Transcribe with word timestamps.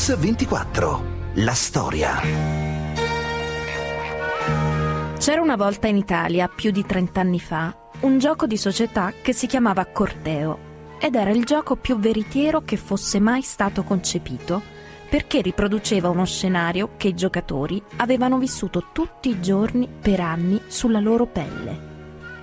Mix 0.00 0.16
24. 0.16 1.04
La 1.34 1.52
storia. 1.52 2.22
C'era 5.18 5.42
una 5.42 5.56
volta 5.56 5.88
in 5.88 5.98
Italia, 5.98 6.48
più 6.48 6.70
di 6.70 6.86
30 6.86 7.20
anni 7.20 7.38
fa, 7.38 7.76
un 8.00 8.18
gioco 8.18 8.46
di 8.46 8.56
società 8.56 9.12
che 9.20 9.34
si 9.34 9.46
chiamava 9.46 9.84
Corteo 9.84 10.96
ed 10.98 11.16
era 11.16 11.28
il 11.28 11.44
gioco 11.44 11.76
più 11.76 11.98
veritiero 11.98 12.62
che 12.62 12.78
fosse 12.78 13.20
mai 13.20 13.42
stato 13.42 13.82
concepito 13.82 14.62
perché 15.10 15.42
riproduceva 15.42 16.08
uno 16.08 16.24
scenario 16.24 16.92
che 16.96 17.08
i 17.08 17.14
giocatori 17.14 17.82
avevano 17.96 18.38
vissuto 18.38 18.86
tutti 18.92 19.28
i 19.28 19.42
giorni 19.42 19.86
per 19.86 20.20
anni 20.20 20.62
sulla 20.68 21.00
loro 21.00 21.26
pelle. 21.26 21.88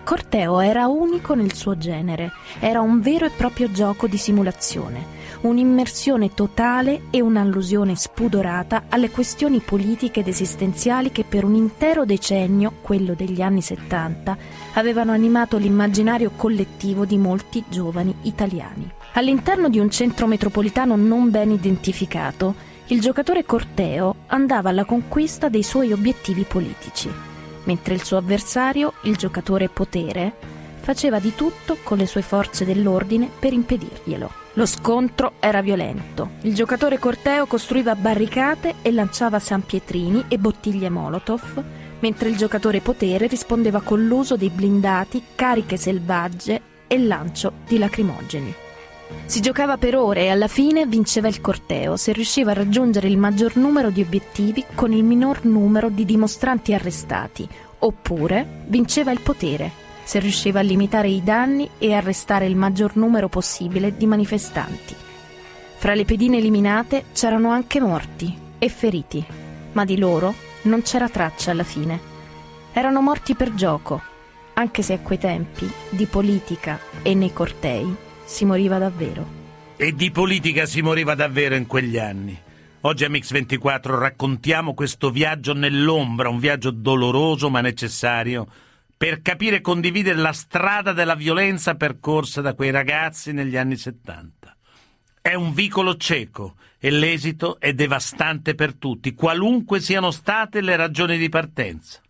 Corteo 0.04 0.60
era 0.60 0.86
unico 0.86 1.34
nel 1.34 1.56
suo 1.56 1.76
genere, 1.76 2.34
era 2.60 2.82
un 2.82 3.02
vero 3.02 3.26
e 3.26 3.32
proprio 3.32 3.72
gioco 3.72 4.06
di 4.06 4.18
simulazione, 4.18 5.17
un'immersione 5.48 6.34
totale 6.34 7.04
e 7.10 7.22
un'allusione 7.22 7.96
spudorata 7.96 8.84
alle 8.90 9.10
questioni 9.10 9.60
politiche 9.60 10.20
ed 10.20 10.28
esistenziali 10.28 11.12
che 11.12 11.24
per 11.24 11.44
un 11.44 11.56
intero 11.56 12.06
decennio, 12.06 12.74
quello 12.82 13.14
degli 13.14 13.42
anni 13.42 13.62
70, 13.62 14.38
avevano 14.74 15.12
animato 15.12 15.58
l'immaginario 15.58 16.32
collettivo 16.36 17.06
di 17.06 17.18
molti 17.18 17.64
giovani 17.68 18.14
italiani. 18.24 18.90
All'interno 19.14 19.70
di 19.70 19.80
un 19.80 19.90
centro 19.90 20.28
metropolitano 20.28 20.96
non 20.96 21.32
ben 21.32 21.52
identificato, 21.52 22.54
il 22.88 23.02
giocatore 23.02 23.44
Corteo 23.44 24.16
andava 24.28 24.70
alla 24.70 24.86
conquista 24.86 25.50
dei 25.50 25.64
suoi 25.64 25.92
obiettivi 25.92 26.44
politici, 26.44 27.10
mentre 27.64 27.94
il 27.94 28.04
suo 28.04 28.18
avversario, 28.18 28.94
il 29.04 29.16
giocatore 29.18 29.68
Potere, 29.68 30.34
faceva 30.80 31.20
di 31.20 31.36
tutto 31.36 31.78
con 31.84 31.98
le 31.98 32.06
sue 32.06 32.22
forze 32.22 32.64
dell'ordine 32.64 33.30
per 33.40 33.52
impedirglielo. 33.52 34.47
Lo 34.58 34.66
scontro 34.66 35.34
era 35.40 35.62
violento. 35.62 36.32
Il 36.42 36.56
giocatore 36.56 36.98
Corteo 36.98 37.46
costruiva 37.46 37.94
barricate 37.94 38.74
e 38.82 38.92
lanciava 38.92 39.38
sanpietrini 39.38 40.26
e 40.30 40.40
bottiglie 40.40 40.90
Molotov, 40.90 41.64
mentre 42.00 42.30
il 42.30 42.38
giocatore 42.38 42.82
Potere 42.82 43.28
rispondeva 43.28 43.82
con 43.82 44.04
l'uso 44.08 44.36
dei 44.36 44.50
blindati, 44.50 45.22
cariche 45.36 45.78
selvagge 45.78 46.62
e 46.88 46.98
lancio 46.98 47.54
di 47.68 47.78
lacrimogeni. 47.78 48.52
Si 49.28 49.42
giocava 49.42 49.78
per 49.78 49.96
ore 49.96 50.24
e 50.24 50.30
alla 50.30 50.48
fine 50.48 50.88
vinceva 50.88 51.28
il 51.28 51.40
corteo 51.40 51.96
se 51.96 52.12
riusciva 52.12 52.50
a 52.50 52.56
raggiungere 52.56 53.08
il 53.08 53.18
maggior 53.20 53.58
numero 53.58 53.92
di 53.92 54.02
obiettivi 54.02 54.66
con 54.74 54.92
il 54.92 55.04
minor 55.04 55.46
numero 55.46 55.90
di 55.90 56.04
dimostranti 56.04 56.74
arrestati, 56.74 57.48
oppure 57.78 58.64
vinceva 58.66 59.12
il 59.12 59.22
potere 59.22 59.86
se 60.08 60.20
riusciva 60.20 60.60
a 60.60 60.64
limitare 60.64 61.10
i 61.10 61.22
danni 61.22 61.70
e 61.78 61.94
arrestare 61.94 62.46
il 62.46 62.56
maggior 62.56 62.96
numero 62.96 63.28
possibile 63.28 63.98
di 63.98 64.06
manifestanti. 64.06 64.96
Fra 65.76 65.94
le 65.94 66.06
pedine 66.06 66.38
eliminate 66.38 67.08
c'erano 67.12 67.50
anche 67.50 67.82
morti 67.82 68.34
e 68.58 68.70
feriti, 68.70 69.22
ma 69.74 69.84
di 69.84 69.98
loro 69.98 70.34
non 70.62 70.82
c'era 70.82 71.10
traccia 71.10 71.52
alla 71.52 71.66
fine. 71.66 72.00
Erano 72.72 73.02
morti 73.02 73.36
per 73.36 73.54
gioco, 73.54 74.02
anche 74.54 74.82
se 74.82 74.94
a 74.94 75.00
quei 75.00 75.18
tempi 75.18 75.70
di 75.90 76.06
politica 76.06 76.80
e 77.02 77.14
nei 77.14 77.34
cortei 77.34 77.94
si 78.24 78.46
moriva 78.46 78.78
davvero. 78.78 79.28
E 79.76 79.94
di 79.94 80.10
politica 80.10 80.66
si 80.66 80.82
moriva 80.82 81.16
davvero 81.16 81.56
in 81.56 81.68
quegli 81.68 81.98
anni. 81.98 82.40
Oggi 82.82 83.04
a 83.04 83.10
Mix24 83.10 84.00
raccontiamo 84.00 84.74
questo 84.74 85.10
viaggio 85.10 85.54
nell'ombra, 85.54 86.30
un 86.30 86.40
viaggio 86.40 86.72
doloroso 86.72 87.50
ma 87.50 87.60
necessario 87.60 88.48
per 88.98 89.22
capire 89.22 89.58
e 89.58 89.62
condividere 89.62 90.18
la 90.18 90.34
strada 90.34 90.92
della 90.92 91.14
violenza 91.14 91.76
percorsa 91.76 92.42
da 92.42 92.56
quei 92.56 92.72
ragazzi 92.72 93.32
negli 93.32 93.56
anni 93.56 93.78
70. 93.78 94.58
È 95.22 95.36
un 95.36 95.54
vicolo 95.54 95.98
cieco 95.98 96.56
e 96.80 96.90
l'esito 96.90 97.60
è 97.60 97.74
devastante 97.74 98.56
per 98.56 98.74
tutti, 98.74 99.14
qualunque 99.14 99.80
siano 99.80 100.10
state 100.10 100.62
le 100.62 100.76
ragioni 100.76 101.18
di 101.18 101.30
partenza. 101.30 102.02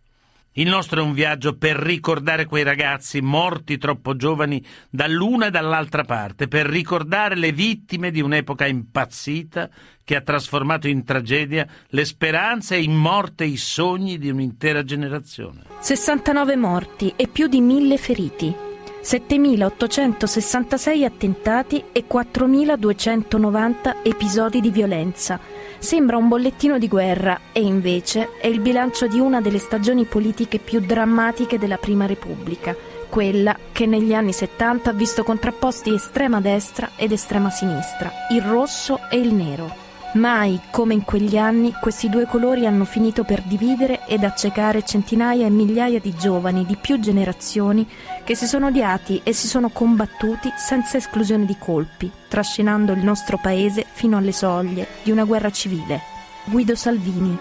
Il 0.58 0.68
nostro 0.68 1.00
è 1.00 1.04
un 1.04 1.12
viaggio 1.12 1.56
per 1.56 1.76
ricordare 1.76 2.44
quei 2.44 2.64
ragazzi 2.64 3.20
morti 3.20 3.78
troppo 3.78 4.16
giovani 4.16 4.60
dall'una 4.90 5.46
e 5.46 5.50
dall'altra 5.52 6.02
parte, 6.02 6.48
per 6.48 6.66
ricordare 6.66 7.36
le 7.36 7.52
vittime 7.52 8.10
di 8.10 8.20
un'epoca 8.20 8.66
impazzita 8.66 9.70
che 10.02 10.16
ha 10.16 10.20
trasformato 10.20 10.88
in 10.88 11.04
tragedia 11.04 11.64
le 11.90 12.04
speranze 12.04 12.74
e 12.74 12.82
in 12.82 12.96
morte 12.96 13.44
i 13.44 13.56
sogni 13.56 14.18
di 14.18 14.30
un'intera 14.30 14.82
generazione. 14.82 15.62
69 15.78 16.56
morti 16.56 17.12
e 17.14 17.28
più 17.28 17.46
di 17.46 17.60
mille 17.60 17.96
feriti. 17.96 18.52
7.866 19.00 21.04
attentati 21.04 21.84
e 21.92 22.04
4.290 22.10 23.98
episodi 24.02 24.60
di 24.60 24.70
violenza. 24.70 25.38
Sembra 25.78 26.16
un 26.16 26.28
bollettino 26.28 26.76
di 26.76 26.88
guerra 26.88 27.40
e 27.52 27.60
invece 27.60 28.36
è 28.40 28.48
il 28.48 28.60
bilancio 28.60 29.06
di 29.06 29.20
una 29.20 29.40
delle 29.40 29.58
stagioni 29.58 30.04
politiche 30.04 30.58
più 30.58 30.80
drammatiche 30.80 31.58
della 31.58 31.76
Prima 31.76 32.04
Repubblica, 32.04 32.76
quella 33.08 33.56
che 33.72 33.86
negli 33.86 34.12
anni 34.12 34.32
70 34.32 34.90
ha 34.90 34.92
visto 34.92 35.22
contrapposti 35.22 35.94
estrema 35.94 36.40
destra 36.40 36.90
ed 36.96 37.12
estrema 37.12 37.50
sinistra, 37.50 38.10
il 38.30 38.42
rosso 38.42 38.98
e 39.08 39.18
il 39.18 39.32
nero. 39.32 39.87
Mai, 40.18 40.60
come 40.72 40.94
in 40.94 41.04
quegli 41.04 41.36
anni, 41.36 41.72
questi 41.80 42.08
due 42.08 42.26
colori 42.26 42.66
hanno 42.66 42.84
finito 42.84 43.22
per 43.22 43.40
dividere 43.42 44.04
ed 44.08 44.24
accecare 44.24 44.82
centinaia 44.82 45.46
e 45.46 45.50
migliaia 45.50 46.00
di 46.00 46.12
giovani 46.12 46.66
di 46.66 46.76
più 46.76 46.98
generazioni 46.98 47.86
che 48.24 48.34
si 48.34 48.48
sono 48.48 48.66
odiati 48.66 49.20
e 49.22 49.32
si 49.32 49.46
sono 49.46 49.68
combattuti 49.68 50.50
senza 50.56 50.96
esclusione 50.96 51.44
di 51.44 51.56
colpi, 51.56 52.10
trascinando 52.26 52.90
il 52.90 53.04
nostro 53.04 53.38
paese 53.40 53.86
fino 53.92 54.16
alle 54.16 54.32
soglie 54.32 54.88
di 55.04 55.12
una 55.12 55.22
guerra 55.22 55.50
civile. 55.50 56.00
Guido 56.46 56.74
Salvini. 56.74 57.38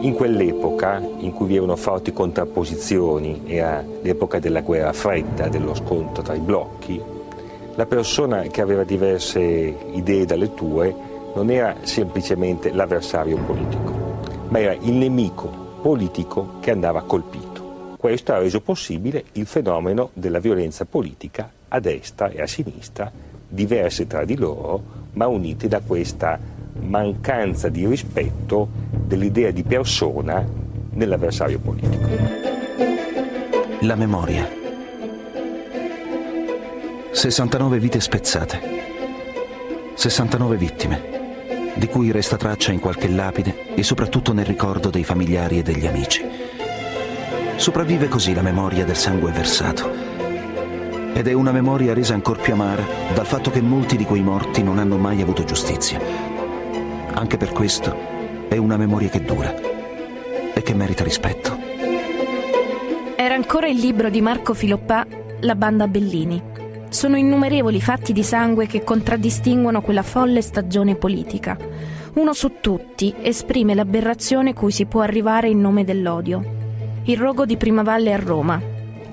In 0.00 0.14
quell'epoca 0.14 1.06
in 1.18 1.32
cui 1.32 1.48
vi 1.48 1.56
erano 1.56 1.76
forti 1.76 2.14
contrapposizioni, 2.14 3.42
era 3.44 3.84
l'epoca 4.00 4.38
della 4.38 4.62
guerra 4.62 4.94
fredda, 4.94 5.48
dello 5.48 5.74
scontro 5.74 6.22
tra 6.22 6.34
i 6.34 6.40
blocchi, 6.40 7.11
la 7.74 7.86
persona 7.86 8.42
che 8.42 8.60
aveva 8.60 8.84
diverse 8.84 9.40
idee 9.40 10.26
dalle 10.26 10.52
tue 10.52 10.94
non 11.34 11.50
era 11.50 11.76
semplicemente 11.82 12.70
l'avversario 12.70 13.38
politico, 13.38 14.20
ma 14.48 14.58
era 14.58 14.74
il 14.74 14.92
nemico 14.92 15.78
politico 15.80 16.58
che 16.60 16.70
andava 16.70 17.02
colpito. 17.02 17.96
Questo 17.96 18.32
ha 18.32 18.38
reso 18.38 18.60
possibile 18.60 19.24
il 19.32 19.46
fenomeno 19.46 20.10
della 20.12 20.38
violenza 20.38 20.84
politica 20.84 21.50
a 21.68 21.80
destra 21.80 22.28
e 22.28 22.42
a 22.42 22.46
sinistra, 22.46 23.10
diverse 23.48 24.06
tra 24.06 24.24
di 24.24 24.36
loro, 24.36 24.82
ma 25.12 25.26
unite 25.26 25.68
da 25.68 25.80
questa 25.80 26.38
mancanza 26.80 27.68
di 27.68 27.86
rispetto 27.86 28.68
dell'idea 28.90 29.50
di 29.50 29.62
persona 29.62 30.44
nell'avversario 30.90 31.58
politico. 31.58 32.08
La 33.80 33.94
memoria 33.94 34.60
69 37.12 37.78
vite 37.78 38.00
spezzate, 38.00 38.58
69 39.92 40.56
vittime, 40.56 41.74
di 41.74 41.86
cui 41.86 42.10
resta 42.10 42.38
traccia 42.38 42.72
in 42.72 42.80
qualche 42.80 43.06
lapide 43.06 43.74
e 43.74 43.82
soprattutto 43.82 44.32
nel 44.32 44.46
ricordo 44.46 44.88
dei 44.88 45.04
familiari 45.04 45.58
e 45.58 45.62
degli 45.62 45.86
amici. 45.86 46.24
Sopravvive 47.56 48.08
così 48.08 48.32
la 48.32 48.40
memoria 48.40 48.86
del 48.86 48.96
sangue 48.96 49.30
versato. 49.30 49.90
Ed 51.12 51.28
è 51.28 51.34
una 51.34 51.52
memoria 51.52 51.92
resa 51.92 52.14
ancora 52.14 52.40
più 52.40 52.54
amara 52.54 52.82
dal 53.12 53.26
fatto 53.26 53.50
che 53.50 53.60
molti 53.60 53.98
di 53.98 54.04
quei 54.04 54.22
morti 54.22 54.62
non 54.62 54.78
hanno 54.78 54.96
mai 54.96 55.20
avuto 55.20 55.44
giustizia. 55.44 56.00
Anche 57.12 57.36
per 57.36 57.52
questo 57.52 57.94
è 58.48 58.56
una 58.56 58.78
memoria 58.78 59.10
che 59.10 59.22
dura 59.22 59.54
e 60.54 60.62
che 60.62 60.74
merita 60.74 61.04
rispetto. 61.04 61.58
Era 63.16 63.34
ancora 63.34 63.68
il 63.68 63.76
libro 63.76 64.08
di 64.08 64.22
Marco 64.22 64.54
Filoppà, 64.54 65.06
La 65.40 65.54
banda 65.54 65.86
Bellini 65.86 66.50
sono 66.92 67.16
innumerevoli 67.16 67.80
fatti 67.80 68.12
di 68.12 68.22
sangue 68.22 68.66
che 68.66 68.84
contraddistinguono 68.84 69.80
quella 69.80 70.02
folle 70.02 70.42
stagione 70.42 70.94
politica. 70.94 71.56
Uno 72.14 72.34
su 72.34 72.60
tutti 72.60 73.14
esprime 73.22 73.74
l'aberrazione 73.74 74.52
cui 74.52 74.70
si 74.70 74.84
può 74.84 75.00
arrivare 75.00 75.48
in 75.48 75.58
nome 75.58 75.84
dell'odio. 75.84 76.44
Il 77.04 77.16
rogo 77.16 77.46
di 77.46 77.56
Primavalle 77.56 78.12
a 78.12 78.18
Roma. 78.18 78.60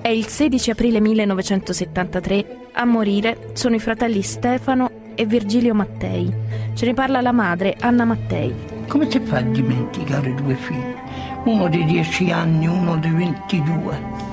È 0.02 0.08
il 0.08 0.26
16 0.26 0.72
aprile 0.72 1.00
1973. 1.00 2.68
A 2.72 2.84
morire 2.84 3.50
sono 3.54 3.76
i 3.76 3.80
fratelli 3.80 4.20
Stefano 4.20 4.90
e 5.14 5.24
Virgilio 5.24 5.74
Mattei. 5.74 6.30
Ce 6.74 6.84
ne 6.84 6.92
parla 6.92 7.22
la 7.22 7.32
madre, 7.32 7.76
Anna 7.80 8.04
Mattei. 8.04 8.54
Come 8.88 9.10
si 9.10 9.20
fa 9.20 9.38
a 9.38 9.42
dimenticare 9.42 10.34
due 10.34 10.54
figli? 10.54 10.94
Uno 11.44 11.66
di 11.68 11.82
10 11.86 12.30
anni, 12.30 12.66
uno 12.66 12.98
di 12.98 13.08
22. 13.08 14.28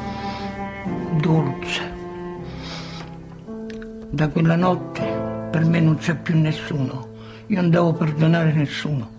Dolce 1.22 1.97
da 4.10 4.30
quella 4.30 4.56
notte 4.56 5.02
per 5.52 5.66
me 5.66 5.80
non 5.80 5.98
c'è 5.98 6.16
più 6.16 6.38
nessuno. 6.38 7.16
Io 7.48 7.62
non 7.62 7.70
devo 7.70 7.94
perdonare 7.94 8.52
nessuno. 8.54 9.16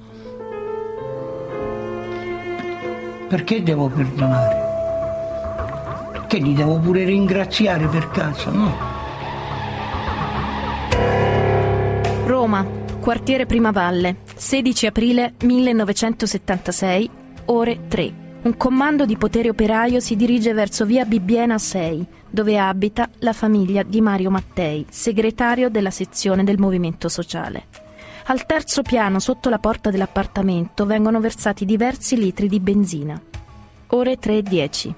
Perché 3.29 3.63
devo 3.63 3.89
perdonare? 3.89 4.67
Che 6.27 6.39
li 6.39 6.55
devo 6.55 6.79
pure 6.79 7.05
ringraziare 7.05 7.87
per 7.87 8.09
caso, 8.11 8.51
no? 8.51 8.77
Roma, 12.27 12.65
quartiere 13.01 13.47
Primavalle, 13.47 14.17
16 14.35 14.87
aprile 14.87 15.35
1976, 15.43 17.11
ore 17.47 17.89
3. 17.89 18.28
Un 18.41 18.57
comando 18.57 19.05
di 19.05 19.17
potere 19.17 19.49
operaio 19.49 19.99
si 19.99 20.15
dirige 20.15 20.53
verso 20.53 20.87
via 20.87 21.05
Bibbiena 21.05 21.59
6, 21.59 22.07
dove 22.31 22.57
abita 22.57 23.09
la 23.19 23.33
famiglia 23.33 23.83
di 23.83 24.01
Mario 24.01 24.31
Mattei, 24.31 24.87
segretario 24.89 25.69
della 25.69 25.91
sezione 25.91 26.45
del 26.45 26.57
Movimento 26.57 27.09
Sociale. 27.09 27.67
Al 28.27 28.47
terzo 28.47 28.83
piano, 28.83 29.19
sotto 29.19 29.49
la 29.49 29.59
porta 29.59 29.91
dell'appartamento, 29.91 30.87
vengono 30.87 31.19
versati 31.19 31.65
diversi 31.65 32.17
litri 32.17 32.49
di 32.49 32.61
benzina. 32.61 33.21
Ore 33.89 34.19
3.10. 34.19 34.93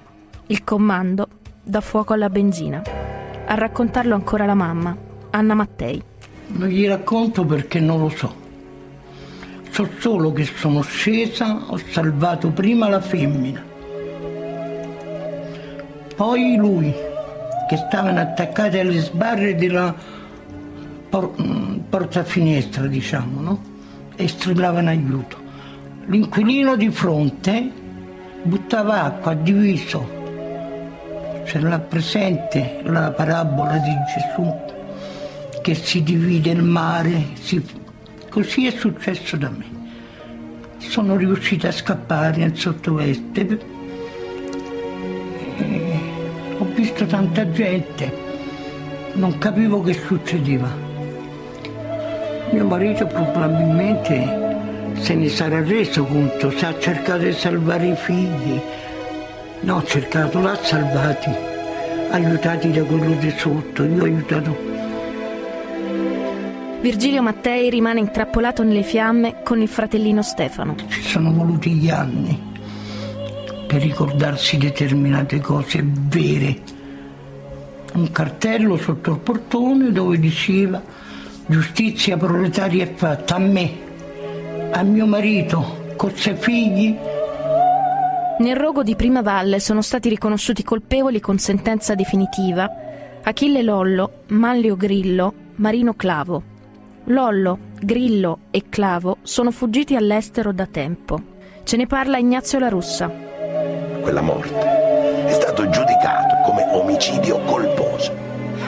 Il 0.47 0.63
comando 0.63 1.27
dà 1.63 1.81
fuoco 1.81 2.13
alla 2.13 2.29
benzina. 2.29 2.83
A 3.47 3.55
raccontarlo 3.55 4.13
ancora 4.13 4.45
la 4.45 4.53
mamma, 4.53 4.95
Anna 5.31 5.55
Mattei. 5.55 6.01
Non 6.47 6.67
gli 6.67 6.87
racconto 6.87 7.43
perché 7.43 7.79
non 7.79 8.01
lo 8.01 8.09
so. 8.09 8.35
So 9.71 9.89
solo 9.99 10.33
che 10.33 10.43
sono 10.43 10.81
scesa, 10.81 11.63
ho 11.67 11.79
salvato 11.89 12.51
prima 12.51 12.89
la 12.89 12.99
femmina, 12.99 13.63
poi 16.15 16.55
lui, 16.55 16.93
che 17.67 17.77
stavano 17.77 18.19
attaccati 18.19 18.77
alle 18.77 18.99
sbarre 18.99 19.55
della 19.55 19.95
por- 21.09 21.33
mm, 21.41 21.77
porta 21.89 22.23
finestra, 22.23 22.85
diciamo, 22.85 23.41
no? 23.41 23.61
E 24.15 24.27
strillavano 24.27 24.89
aiuto. 24.89 25.37
L'inquilino 26.05 26.75
di 26.75 26.89
fronte 26.89 27.71
buttava 28.43 29.03
acqua 29.03 29.33
diviso. 29.33 30.19
Ce 31.45 31.59
l'ha 31.59 31.79
presente 31.79 32.81
la 32.83 33.11
parabola 33.11 33.77
di 33.77 33.95
Gesù 34.13 34.69
che 35.61 35.75
si 35.75 36.03
divide 36.03 36.51
il 36.51 36.61
mare, 36.61 37.29
si... 37.33 37.63
così 38.31 38.65
è 38.65 38.71
successo 38.71 39.35
da 39.35 39.49
me. 39.49 39.65
Sono 40.77 41.17
riuscita 41.17 41.67
a 41.67 41.71
scappare 41.71 42.41
in 42.41 42.55
sottoveste. 42.55 43.59
E 45.57 45.99
ho 46.57 46.65
visto 46.73 47.05
tanta 47.05 47.51
gente, 47.51 48.11
non 49.13 49.37
capivo 49.37 49.81
che 49.81 49.93
succedeva. 49.93 50.69
Mio 52.51 52.65
marito 52.65 53.05
probabilmente 53.05 54.93
se 54.93 55.13
ne 55.13 55.27
sarà 55.27 55.61
reso 55.61 56.05
conto, 56.05 56.51
se 56.51 56.65
ha 56.65 56.79
cercato 56.79 57.23
di 57.23 57.33
salvare 57.33 57.87
i 57.87 57.95
figli. 57.95 58.61
No, 59.61 59.75
ho 59.75 59.83
cercato, 59.83 60.39
l'ha 60.39 60.55
salvati, 60.55 61.29
aiutati 62.11 62.71
da 62.71 62.83
quello 62.83 63.13
di 63.15 63.33
sotto, 63.37 63.83
io 63.83 64.01
ho 64.01 64.05
aiutato 64.05 64.70
Virgilio 66.81 67.21
Mattei 67.21 67.69
rimane 67.69 67.99
intrappolato 67.99 68.63
nelle 68.63 68.81
fiamme 68.81 69.43
con 69.43 69.61
il 69.61 69.67
fratellino 69.67 70.23
Stefano. 70.23 70.75
Ci 70.87 71.01
sono 71.03 71.31
voluti 71.31 71.73
gli 71.73 71.89
anni 71.89 72.49
per 73.67 73.83
ricordarsi 73.83 74.57
determinate 74.57 75.39
cose 75.39 75.83
vere. 75.85 76.59
Un 77.93 78.11
cartello 78.11 78.77
sotto 78.77 79.11
il 79.11 79.19
portone 79.19 79.91
dove 79.91 80.17
diceva 80.19 80.81
giustizia 81.45 82.17
proletaria 82.17 82.83
è 82.83 82.93
fatta 82.95 83.35
a 83.35 83.39
me, 83.39 83.71
a 84.71 84.81
mio 84.81 85.05
marito, 85.05 85.93
con 85.95 86.15
sei 86.15 86.35
figli. 86.35 86.97
Nel 88.39 88.55
rogo 88.55 88.81
di 88.81 88.95
Prima 88.95 89.21
Valle 89.21 89.59
sono 89.59 89.83
stati 89.83 90.09
riconosciuti 90.09 90.63
colpevoli 90.63 91.19
con 91.19 91.37
sentenza 91.37 91.93
definitiva 91.93 92.67
Achille 93.21 93.61
Lollo, 93.61 94.23
Manlio 94.29 94.75
Grillo, 94.75 95.33
Marino 95.57 95.93
Clavo. 95.93 96.50
Lollo, 97.05 97.57
Grillo 97.81 98.39
e 98.51 98.65
Clavo 98.69 99.17
sono 99.23 99.49
fuggiti 99.49 99.95
all'estero 99.95 100.53
da 100.53 100.67
tempo. 100.67 101.19
Ce 101.63 101.75
ne 101.75 101.87
parla 101.87 102.17
Ignazio 102.17 102.59
La 102.59 102.69
Russa. 102.69 103.11
Quella 104.01 104.21
morte 104.21 105.25
è 105.25 105.31
stato 105.31 105.67
giudicato 105.69 106.41
come 106.45 106.63
omicidio 106.71 107.39
colposo. 107.39 108.13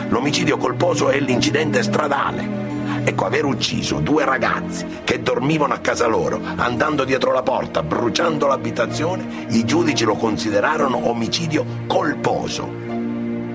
L'omicidio 0.10 0.58
colposo 0.58 1.10
è 1.10 1.20
l'incidente 1.20 1.84
stradale. 1.84 2.62
Ecco, 3.04 3.26
aver 3.26 3.46
ucciso 3.46 4.00
due 4.00 4.26
ragazzi 4.26 4.86
che 5.04 5.22
dormivano 5.22 5.74
a 5.74 5.80
casa 5.80 6.08
loro, 6.08 6.42
andando 6.56 7.04
dietro 7.04 7.34
la 7.34 7.44
porta, 7.44 7.84
bruciando 7.84 8.48
l'abitazione, 8.48 9.46
i 9.50 9.64
giudici 9.64 10.06
lo 10.06 10.16
considerarono 10.16 11.10
omicidio 11.10 11.66
colposo. 11.86 12.68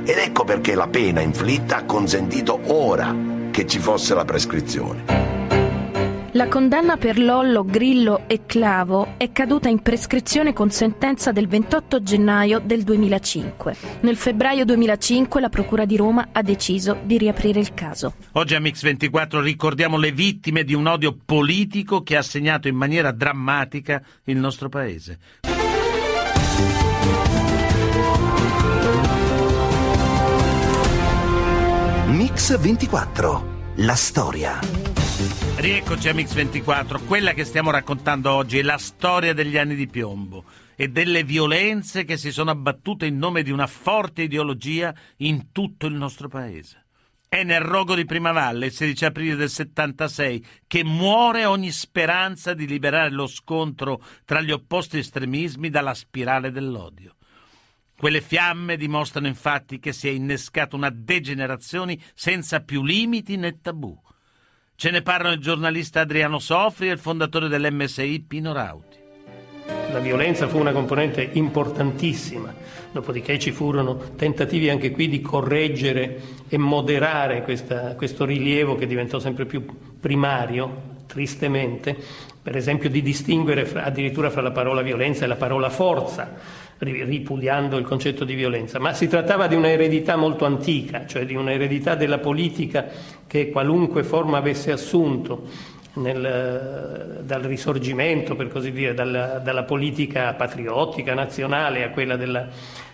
Ed 0.04 0.18
ecco 0.18 0.44
perché 0.44 0.74
la 0.74 0.86
pena 0.86 1.20
inflitta 1.20 1.78
ha 1.78 1.84
consentito 1.84 2.60
ora 2.66 3.37
che 3.58 3.66
ci 3.66 3.80
fosse 3.80 4.14
la 4.14 4.24
prescrizione. 4.24 5.26
La 6.32 6.46
condanna 6.46 6.96
per 6.96 7.18
Lollo, 7.18 7.64
Grillo 7.64 8.28
e 8.28 8.42
Clavo 8.46 9.14
è 9.16 9.32
caduta 9.32 9.68
in 9.68 9.82
prescrizione 9.82 10.52
con 10.52 10.70
sentenza 10.70 11.32
del 11.32 11.48
28 11.48 12.00
gennaio 12.00 12.60
del 12.60 12.84
2005. 12.84 13.76
Nel 14.02 14.14
febbraio 14.14 14.64
2005 14.64 15.40
la 15.40 15.48
Procura 15.48 15.86
di 15.86 15.96
Roma 15.96 16.28
ha 16.30 16.42
deciso 16.42 16.98
di 17.02 17.18
riaprire 17.18 17.58
il 17.58 17.74
caso. 17.74 18.14
Oggi 18.32 18.54
a 18.54 18.60
Mix24 18.60 19.42
ricordiamo 19.42 19.98
le 19.98 20.12
vittime 20.12 20.62
di 20.62 20.74
un 20.74 20.86
odio 20.86 21.16
politico 21.24 22.04
che 22.04 22.16
ha 22.16 22.22
segnato 22.22 22.68
in 22.68 22.76
maniera 22.76 23.10
drammatica 23.10 24.00
il 24.26 24.36
nostro 24.36 24.68
paese. 24.68 25.18
Mix 32.18 32.58
24, 32.58 33.74
la 33.76 33.94
storia. 33.94 34.58
Rieccoci 35.54 36.08
a 36.08 36.14
Mix 36.14 36.32
24, 36.32 37.02
quella 37.02 37.32
che 37.32 37.44
stiamo 37.44 37.70
raccontando 37.70 38.32
oggi 38.32 38.58
è 38.58 38.62
la 38.62 38.76
storia 38.76 39.32
degli 39.32 39.56
anni 39.56 39.76
di 39.76 39.86
piombo 39.86 40.42
e 40.74 40.88
delle 40.88 41.22
violenze 41.22 42.02
che 42.02 42.16
si 42.16 42.32
sono 42.32 42.50
abbattute 42.50 43.06
in 43.06 43.18
nome 43.18 43.44
di 43.44 43.52
una 43.52 43.68
forte 43.68 44.22
ideologia 44.22 44.92
in 45.18 45.52
tutto 45.52 45.86
il 45.86 45.94
nostro 45.94 46.26
paese. 46.26 46.86
È 47.28 47.44
nel 47.44 47.60
rogo 47.60 47.94
di 47.94 48.04
Primavalle, 48.04 48.66
il 48.66 48.72
16 48.72 49.04
aprile 49.04 49.36
del 49.36 49.48
76, 49.48 50.44
che 50.66 50.82
muore 50.82 51.44
ogni 51.44 51.70
speranza 51.70 52.52
di 52.52 52.66
liberare 52.66 53.10
lo 53.10 53.28
scontro 53.28 54.02
tra 54.24 54.40
gli 54.40 54.50
opposti 54.50 54.98
estremismi 54.98 55.70
dalla 55.70 55.94
spirale 55.94 56.50
dell'odio. 56.50 57.14
Quelle 57.98 58.20
fiamme 58.20 58.76
dimostrano 58.76 59.26
infatti 59.26 59.80
che 59.80 59.92
si 59.92 60.06
è 60.06 60.12
innescata 60.12 60.76
una 60.76 60.88
degenerazione 60.88 61.98
senza 62.14 62.60
più 62.60 62.84
limiti 62.84 63.36
né 63.36 63.60
tabù. 63.60 63.92
Ce 64.76 64.90
ne 64.92 65.02
parlano 65.02 65.34
il 65.34 65.40
giornalista 65.40 66.02
Adriano 66.02 66.38
Sofri 66.38 66.88
e 66.88 66.92
il 66.92 67.00
fondatore 67.00 67.48
dell'MSI 67.48 68.20
Pino 68.20 68.52
Rauti. 68.52 68.98
La 69.90 69.98
violenza 69.98 70.46
fu 70.46 70.58
una 70.58 70.70
componente 70.70 71.28
importantissima, 71.32 72.54
dopodiché 72.92 73.36
ci 73.36 73.50
furono 73.50 74.14
tentativi 74.14 74.70
anche 74.70 74.92
qui 74.92 75.08
di 75.08 75.20
correggere 75.20 76.20
e 76.48 76.56
moderare 76.56 77.42
questa, 77.42 77.96
questo 77.96 78.24
rilievo 78.24 78.76
che 78.76 78.86
diventò 78.86 79.18
sempre 79.18 79.44
più 79.44 79.66
primario, 79.98 80.98
tristemente, 81.08 81.96
per 82.40 82.56
esempio 82.56 82.88
di 82.90 83.02
distinguere 83.02 83.66
fra, 83.66 83.82
addirittura 83.82 84.30
fra 84.30 84.40
la 84.40 84.52
parola 84.52 84.82
violenza 84.82 85.24
e 85.24 85.26
la 85.26 85.34
parola 85.34 85.68
forza 85.68 86.66
ripudiando 86.78 87.76
il 87.76 87.84
concetto 87.84 88.24
di 88.24 88.34
violenza, 88.34 88.78
ma 88.78 88.92
si 88.92 89.08
trattava 89.08 89.46
di 89.46 89.54
un'eredità 89.54 90.16
molto 90.16 90.44
antica, 90.44 91.06
cioè 91.06 91.26
di 91.26 91.34
un'eredità 91.34 91.94
della 91.94 92.18
politica 92.18 92.86
che 93.26 93.50
qualunque 93.50 94.04
forma 94.04 94.38
avesse 94.38 94.70
assunto 94.70 95.46
nel, 95.94 97.22
dal 97.24 97.42
risorgimento, 97.42 98.36
per 98.36 98.48
così 98.48 98.70
dire, 98.70 98.94
dalla, 98.94 99.38
dalla 99.38 99.64
politica 99.64 100.32
patriottica, 100.34 101.14
nazionale 101.14 101.82
a 101.82 101.90
quella, 101.90 102.16
della, 102.16 102.46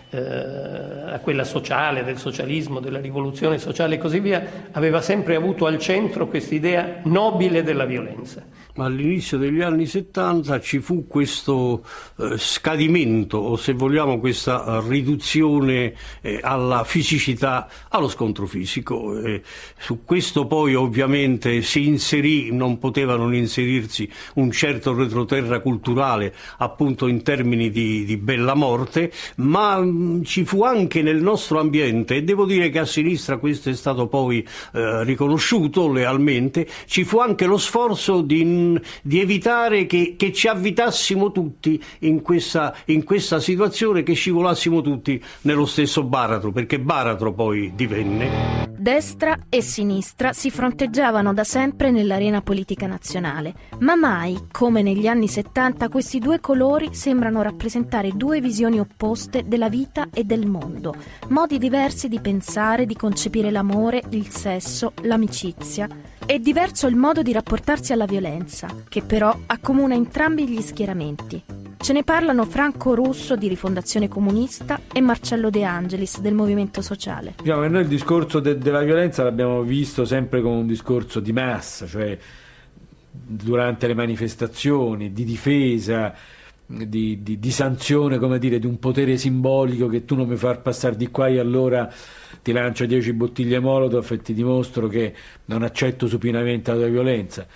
eh, 0.09 0.19
a 0.19 1.19
quella 1.19 1.43
sociale, 1.43 2.03
del 2.03 2.17
socialismo, 2.17 2.79
della 2.79 2.99
rivoluzione 2.99 3.59
sociale 3.59 3.95
e 3.95 3.97
così 3.99 4.19
via, 4.19 4.43
aveva 4.71 5.01
sempre 5.01 5.35
avuto 5.35 5.67
al 5.67 5.77
centro 5.77 6.27
quest'idea 6.27 7.01
nobile 7.03 7.61
della 7.61 7.85
violenza 7.85 8.64
all'inizio 8.77 9.37
degli 9.37 9.61
anni 9.61 9.85
70 9.85 10.59
ci 10.59 10.79
fu 10.79 11.07
questo 11.07 11.85
eh, 12.17 12.37
scadimento 12.37 13.37
o 13.37 13.55
se 13.55 13.73
vogliamo 13.73 14.19
questa 14.19 14.83
riduzione 14.85 15.93
eh, 16.21 16.39
alla 16.41 16.83
fisicità, 16.83 17.67
allo 17.89 18.09
scontro 18.09 18.45
fisico. 18.45 19.17
Eh, 19.19 19.41
su 19.77 20.03
questo 20.03 20.45
poi 20.45 20.75
ovviamente 20.75 21.61
si 21.61 21.87
inserì, 21.87 22.51
non 22.51 22.77
poteva 22.79 23.15
non 23.15 23.33
inserirsi 23.33 24.09
un 24.35 24.51
certo 24.51 24.93
retroterra 24.93 25.59
culturale 25.59 26.33
appunto 26.57 27.07
in 27.07 27.23
termini 27.23 27.69
di, 27.69 28.03
di 28.03 28.17
bella 28.17 28.55
morte, 28.55 29.11
ma 29.37 29.79
mh, 29.79 29.87
mm, 29.87 30.21
ci 30.23 30.43
fu 30.43 30.63
anche 30.63 31.01
nel 31.01 31.21
nostro 31.21 31.59
ambiente 31.59 32.15
e 32.15 32.23
devo 32.23 32.45
dire 32.45 32.69
che 32.69 32.79
a 32.79 32.85
sinistra 32.85 33.37
questo 33.37 33.69
è 33.69 33.73
stato 33.73 34.07
poi 34.07 34.45
eh, 34.73 35.03
riconosciuto 35.03 35.91
lealmente, 35.91 36.67
ci 36.85 37.03
fu 37.03 37.19
anche 37.19 37.45
lo 37.45 37.57
sforzo 37.57 38.21
di 38.21 38.43
di 39.01 39.19
evitare 39.19 39.85
che, 39.85 40.15
che, 40.17 40.31
ci 40.33 40.47
avvitassimo 40.47 41.31
tutti 41.31 41.81
in 41.99 42.21
questa, 42.21 42.75
in 42.85 43.03
questa 43.03 43.39
situazione, 43.39 44.03
che 44.03 44.13
scivolassimo 44.13 44.81
tutti 44.81 45.21
nello 45.41 45.65
stesso 45.65 46.03
baratro, 46.03 46.51
perché 46.51 46.79
baratro 46.79 47.33
poi 47.33 47.71
divenne. 47.75 48.74
Destra 48.85 49.35
e 49.49 49.63
sinistra 49.63 50.31
si 50.31 50.51
fronteggiavano 50.51 51.33
da 51.33 51.43
sempre 51.43 51.89
nell'arena 51.89 52.41
politica 52.41 52.85
nazionale, 52.85 53.55
ma 53.79 53.95
mai, 53.95 54.45
come 54.51 54.83
negli 54.83 55.07
anni 55.07 55.27
70, 55.27 55.89
questi 55.89 56.19
due 56.19 56.39
colori 56.39 56.93
sembrano 56.93 57.41
rappresentare 57.41 58.11
due 58.11 58.39
visioni 58.39 58.79
opposte 58.79 59.47
della 59.47 59.69
vita 59.69 60.09
e 60.13 60.23
del 60.23 60.45
mondo, 60.45 60.93
modi 61.29 61.57
diversi 61.57 62.07
di 62.07 62.19
pensare, 62.19 62.85
di 62.85 62.95
concepire 62.95 63.49
l'amore, 63.49 64.03
il 64.09 64.29
sesso, 64.29 64.93
l'amicizia. 65.01 65.87
È 66.23 66.37
diverso 66.37 66.85
il 66.85 66.95
modo 66.95 67.23
di 67.23 67.33
rapportarsi 67.33 67.91
alla 67.91 68.05
violenza, 68.05 68.67
che 68.87 69.01
però 69.01 69.35
accomuna 69.47 69.95
entrambi 69.95 70.47
gli 70.47 70.61
schieramenti. 70.61 71.65
Ce 71.85 71.93
ne 71.93 72.03
parlano 72.03 72.45
Franco 72.45 72.95
Russo 72.95 73.35
di 73.35 73.47
Rifondazione 73.47 74.07
Comunista 74.07 74.79
e 74.91 75.01
Marcello 75.01 75.51
De 75.51 75.63
Angelis 75.63 76.19
del 76.19 76.33
Movimento 76.33 76.81
Sociale. 76.81 77.35
Diciamo 77.37 77.67
noi 77.67 77.83
il 77.83 77.87
discorso 77.87 78.39
de- 78.39 78.57
della 78.57 78.74
violenza 78.83 79.23
l'abbiamo 79.23 79.61
visto 79.61 80.05
sempre 80.05 80.41
come 80.41 80.57
un 80.57 80.67
discorso 80.67 81.19
di 81.19 81.31
massa, 81.31 81.85
cioè 81.85 82.17
durante 83.11 83.87
le 83.87 83.93
manifestazioni, 83.93 85.13
di 85.13 85.23
difesa, 85.23 86.13
di, 86.65 87.21
di, 87.21 87.39
di, 87.39 87.51
sanzione, 87.51 88.17
come 88.17 88.39
dire, 88.39 88.59
di 88.59 88.65
un 88.65 88.79
potere 88.79 89.17
simbolico 89.17 89.87
che 89.87 90.05
tu 90.05 90.15
non 90.15 90.27
mi 90.27 90.35
far 90.35 90.61
passare 90.61 90.95
di 90.95 91.07
qua 91.09 91.27
e 91.27 91.39
allora 91.39 91.91
ti 92.41 92.51
lancio 92.51 92.85
10 92.85 93.13
bottiglie 93.13 93.59
Molotov 93.59 94.11
e 94.11 94.21
ti 94.21 94.33
dimostro 94.33 94.87
che 94.87 95.13
non 95.45 95.63
accetto 95.63 96.07
supinamente 96.07 96.71
la 96.71 96.77
tua 96.77 96.87
violenza. 96.87 97.47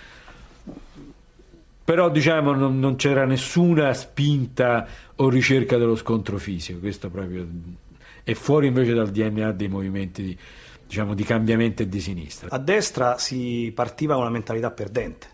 Però 1.84 2.08
diciamo 2.08 2.52
non, 2.52 2.78
non, 2.78 2.94
c'era 2.94 3.24
nessuna 3.24 3.92
spinta 3.94 4.86
o 5.16 5.28
ricerca 5.28 5.76
dello 5.76 5.96
scontro 5.96 6.38
fisico, 6.38 6.78
questo 6.78 7.10
proprio 7.10 7.46
è 8.22 8.34
fuori 8.34 8.68
invece 8.68 8.94
dal 8.94 9.10
DNA 9.10 9.52
dei 9.52 9.68
movimenti 9.68 10.22
di, 10.22 10.38
diciamo, 10.90 11.14
di 11.14 11.22
cambiamento 11.22 11.82
e 11.82 11.88
di 11.88 12.00
sinistra. 12.00 12.48
A 12.50 12.58
destra 12.58 13.16
si 13.16 13.70
partiva 13.72 14.14
con 14.14 14.22
una 14.24 14.32
mentalità 14.32 14.72
perdente, 14.72 15.28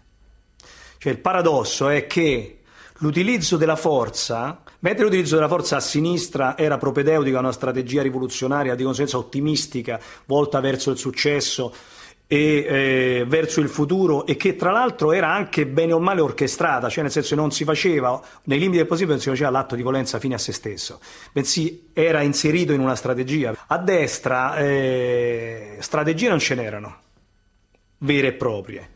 cioè 0.98 1.12
il 1.12 1.18
paradosso 1.18 1.88
è 1.88 2.06
che 2.06 2.60
l'utilizzo 2.98 3.56
della 3.56 3.76
forza 3.76 4.60
Mentre 4.78 5.04
l'utilizzo 5.04 5.34
della 5.34 5.48
forza 5.48 5.76
a 5.76 5.80
sinistra 5.80 6.56
era 6.56 6.76
propedeutico 6.76 7.36
a 7.38 7.40
una 7.40 7.50
strategia 7.50 8.02
rivoluzionaria, 8.02 8.76
di 8.76 8.84
conseguenza 8.84 9.16
ottimistica, 9.16 9.98
volta 10.26 10.60
verso 10.60 10.90
il 10.90 10.98
successo, 10.98 11.74
e 12.28 12.38
eh, 12.38 13.24
verso 13.26 13.60
il 13.60 13.68
futuro 13.68 14.26
e 14.26 14.36
che 14.36 14.56
tra 14.56 14.72
l'altro 14.72 15.12
era 15.12 15.32
anche 15.32 15.64
bene 15.66 15.92
o 15.92 16.00
male 16.00 16.20
orchestrata, 16.20 16.88
cioè 16.88 17.02
nel 17.02 17.12
senso 17.12 17.34
non 17.36 17.52
si 17.52 17.64
faceva 17.64 18.20
nei 18.44 18.58
limiti 18.58 18.78
del 18.78 18.86
possibile 18.86 19.14
non 19.14 19.22
si 19.22 19.28
faceva 19.28 19.50
l'atto 19.50 19.76
di 19.76 19.82
violenza 19.82 20.18
fine 20.18 20.34
a 20.34 20.38
se 20.38 20.52
stesso, 20.52 21.00
bensì 21.32 21.90
era 21.92 22.22
inserito 22.22 22.72
in 22.72 22.80
una 22.80 22.96
strategia. 22.96 23.54
A 23.66 23.78
destra 23.78 24.56
eh, 24.56 25.76
strategie 25.80 26.28
non 26.28 26.40
ce 26.40 26.54
n'erano, 26.56 26.96
vere 27.98 28.28
e 28.28 28.32
proprie. 28.32 28.90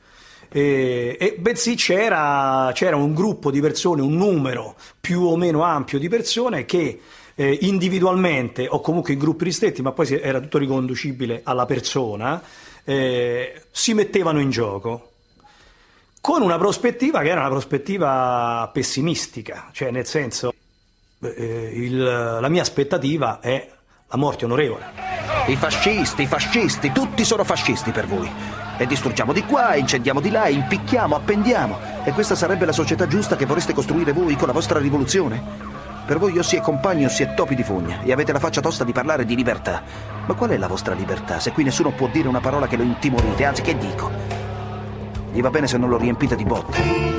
E, 0.52 1.16
e, 1.20 1.36
bensì 1.38 1.76
c'era, 1.76 2.72
c'era, 2.74 2.96
un 2.96 3.14
gruppo 3.14 3.52
di 3.52 3.60
persone, 3.60 4.02
un 4.02 4.14
numero 4.14 4.74
più 5.00 5.22
o 5.22 5.36
meno 5.36 5.62
ampio 5.62 6.00
di 6.00 6.08
persone 6.08 6.64
che 6.64 7.00
eh, 7.36 7.58
individualmente 7.62 8.66
o 8.68 8.80
comunque 8.80 9.12
in 9.12 9.20
gruppi 9.20 9.44
ristretti, 9.44 9.80
ma 9.80 9.92
poi 9.92 10.20
era 10.20 10.40
tutto 10.40 10.58
riconducibile 10.58 11.42
alla 11.44 11.66
persona, 11.66 12.42
eh, 12.84 13.62
si 13.70 13.94
mettevano 13.94 14.40
in 14.40 14.50
gioco 14.50 15.12
con 16.20 16.42
una 16.42 16.58
prospettiva 16.58 17.20
che 17.20 17.28
era 17.28 17.40
una 17.40 17.48
prospettiva 17.48 18.68
pessimistica, 18.72 19.68
cioè 19.72 19.90
nel 19.90 20.06
senso 20.06 20.52
eh, 21.22 21.70
il, 21.72 22.02
la 22.02 22.48
mia 22.48 22.62
aspettativa 22.62 23.40
è 23.40 23.68
la 24.08 24.16
morte 24.16 24.44
onorevole. 24.44 24.86
I 25.46 25.56
fascisti, 25.56 26.22
i 26.22 26.26
fascisti, 26.26 26.92
tutti 26.92 27.24
sono 27.24 27.44
fascisti 27.44 27.90
per 27.92 28.06
voi. 28.06 28.30
E 28.76 28.86
distruggiamo 28.86 29.32
di 29.32 29.44
qua, 29.44 29.74
incendiamo 29.76 30.20
di 30.20 30.30
là, 30.30 30.48
impicchiamo, 30.48 31.14
appendiamo. 31.14 31.78
E 32.04 32.12
questa 32.12 32.34
sarebbe 32.34 32.64
la 32.64 32.72
società 32.72 33.06
giusta 33.06 33.36
che 33.36 33.46
vorreste 33.46 33.74
costruire 33.74 34.12
voi 34.12 34.36
con 34.36 34.46
la 34.46 34.52
vostra 34.52 34.78
rivoluzione? 34.78 35.79
Per 36.06 36.18
voi 36.18 36.38
o 36.38 36.42
si 36.42 36.56
è 36.56 36.60
compagni 36.60 37.04
o 37.04 37.08
si 37.08 37.22
è 37.22 37.34
topi 37.34 37.54
di 37.54 37.62
fogna 37.62 38.02
e 38.02 38.12
avete 38.12 38.32
la 38.32 38.38
faccia 38.38 38.60
tosta 38.60 38.84
di 38.84 38.92
parlare 38.92 39.24
di 39.24 39.36
libertà. 39.36 39.82
Ma 40.26 40.34
qual 40.34 40.50
è 40.50 40.56
la 40.56 40.66
vostra 40.66 40.94
libertà 40.94 41.38
se 41.38 41.52
qui 41.52 41.64
nessuno 41.64 41.90
può 41.90 42.08
dire 42.08 42.28
una 42.28 42.40
parola 42.40 42.66
che 42.66 42.76
lo 42.76 42.82
intimorite? 42.82 43.44
Anzi, 43.44 43.62
che 43.62 43.76
dico? 43.76 44.10
Gli 45.32 45.40
va 45.40 45.50
bene 45.50 45.66
se 45.66 45.78
non 45.78 45.88
lo 45.88 45.96
riempite 45.96 46.36
di 46.36 46.44
botte. 46.44 47.18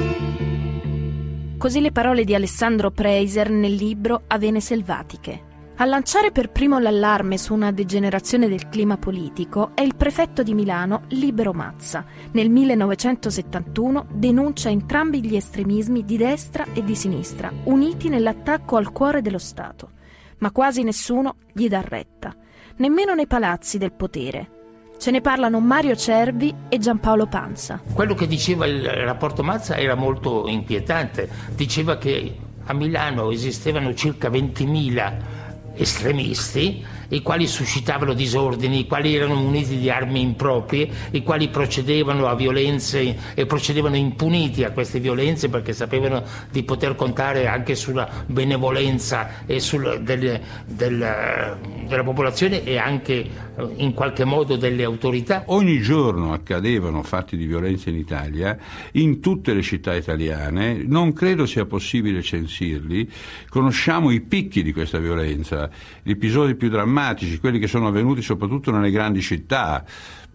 Così 1.57 1.79
le 1.79 1.91
parole 1.91 2.23
di 2.23 2.33
Alessandro 2.33 2.89
Preiser 2.89 3.49
nel 3.49 3.73
libro 3.73 4.23
Avene 4.27 4.59
Selvatiche. 4.59 5.50
A 5.77 5.85
lanciare 5.85 6.31
per 6.31 6.51
primo 6.51 6.77
l'allarme 6.77 7.39
su 7.39 7.55
una 7.55 7.71
degenerazione 7.71 8.47
del 8.47 8.69
clima 8.69 8.97
politico 8.97 9.71
è 9.73 9.81
il 9.81 9.95
prefetto 9.95 10.43
di 10.43 10.53
Milano 10.53 11.03
Libero 11.07 11.53
Mazza. 11.53 12.05
Nel 12.33 12.51
1971 12.51 14.05
denuncia 14.11 14.69
entrambi 14.69 15.25
gli 15.25 15.35
estremismi 15.35 16.05
di 16.05 16.17
destra 16.17 16.67
e 16.73 16.83
di 16.83 16.95
sinistra, 16.95 17.51
uniti 17.63 18.09
nell'attacco 18.09 18.75
al 18.75 18.91
cuore 18.91 19.21
dello 19.21 19.39
Stato. 19.39 19.91
Ma 20.39 20.51
quasi 20.51 20.83
nessuno 20.83 21.37
gli 21.51 21.67
dà 21.67 21.81
retta, 21.81 22.35
nemmeno 22.75 23.15
nei 23.15 23.27
palazzi 23.27 23.79
del 23.79 23.93
potere. 23.93 24.59
Ce 24.99 25.09
ne 25.09 25.21
parlano 25.21 25.59
Mario 25.59 25.95
Cervi 25.95 26.53
e 26.69 26.77
Giampaolo 26.77 27.25
Panza. 27.25 27.81
Quello 27.91 28.13
che 28.13 28.27
diceva 28.27 28.67
il 28.67 28.87
rapporto 28.87 29.41
Mazza 29.41 29.77
era 29.77 29.95
molto 29.95 30.47
inquietante. 30.47 31.27
Diceva 31.55 31.97
che 31.97 32.37
a 32.65 32.73
Milano 32.73 33.31
esistevano 33.31 33.95
circa 33.95 34.29
20.000 34.29 35.39
estremisti, 35.81 36.85
i 37.11 37.21
quali 37.21 37.47
suscitavano 37.47 38.13
disordini, 38.13 38.79
i 38.79 38.87
quali 38.87 39.15
erano 39.15 39.35
muniti 39.35 39.77
di 39.77 39.89
armi 39.89 40.21
improprie, 40.21 40.89
i 41.11 41.23
quali 41.23 41.49
procedevano 41.49 42.27
a 42.27 42.35
violenze 42.35 43.17
e 43.33 43.45
procedevano 43.45 43.95
impuniti 43.95 44.63
a 44.63 44.71
queste 44.71 44.99
violenze 44.99 45.49
perché 45.49 45.73
sapevano 45.73 46.23
di 46.51 46.63
poter 46.63 46.95
contare 46.95 47.47
anche 47.47 47.75
sulla 47.75 48.09
benevolenza 48.25 49.29
sul, 49.57 50.01
del, 50.01 50.39
del, 50.65 51.57
della 51.87 52.03
popolazione 52.03 52.63
e 52.63 52.77
anche 52.77 53.13
eh, 53.13 53.29
in 53.77 53.93
qualche 53.93 54.23
modo 54.23 54.55
delle 54.55 54.83
autorità. 54.83 55.43
Ogni 55.47 55.81
giorno 55.81 56.33
accadevano 56.33 57.03
fatti 57.03 57.35
di 57.35 57.45
violenza 57.45 57.89
in 57.89 57.97
Italia, 57.97 58.57
in 58.93 59.19
tutte 59.19 59.53
le 59.53 59.61
città 59.61 59.93
italiane, 59.95 60.83
non 60.85 61.13
credo 61.13 61.45
sia 61.45 61.65
possibile 61.65 62.21
censirli, 62.21 63.09
conosciamo 63.49 64.11
i 64.11 64.21
picchi 64.21 64.63
di 64.63 64.71
questa 64.73 64.99
violenza, 64.99 65.69
gli 66.01 66.11
episodi 66.11 66.55
più 66.55 66.69
drammatici, 66.69 66.99
quelli 67.39 67.59
che 67.59 67.67
sono 67.67 67.87
avvenuti 67.87 68.21
soprattutto 68.21 68.71
nelle 68.71 68.91
grandi 68.91 69.21
città. 69.21 69.83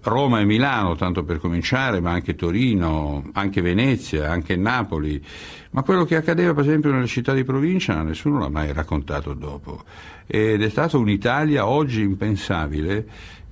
Roma 0.02 0.38
e 0.38 0.44
Milano, 0.44 0.94
tanto 0.94 1.24
per 1.24 1.38
cominciare, 1.38 2.00
ma 2.00 2.12
anche 2.12 2.36
Torino, 2.36 3.28
anche 3.32 3.60
Venezia, 3.60 4.30
anche 4.30 4.54
Napoli. 4.54 5.22
Ma 5.70 5.82
quello 5.82 6.04
che 6.04 6.16
accadeva 6.16 6.54
per 6.54 6.64
esempio 6.64 6.92
nelle 6.92 7.06
città 7.06 7.32
di 7.32 7.42
provincia 7.42 8.00
nessuno 8.02 8.38
l'ha 8.38 8.48
mai 8.48 8.72
raccontato 8.72 9.34
dopo. 9.34 9.82
Ed 10.26 10.62
è 10.62 10.68
stata 10.68 10.96
un'Italia 10.96 11.66
oggi 11.66 12.02
impensabile 12.02 13.06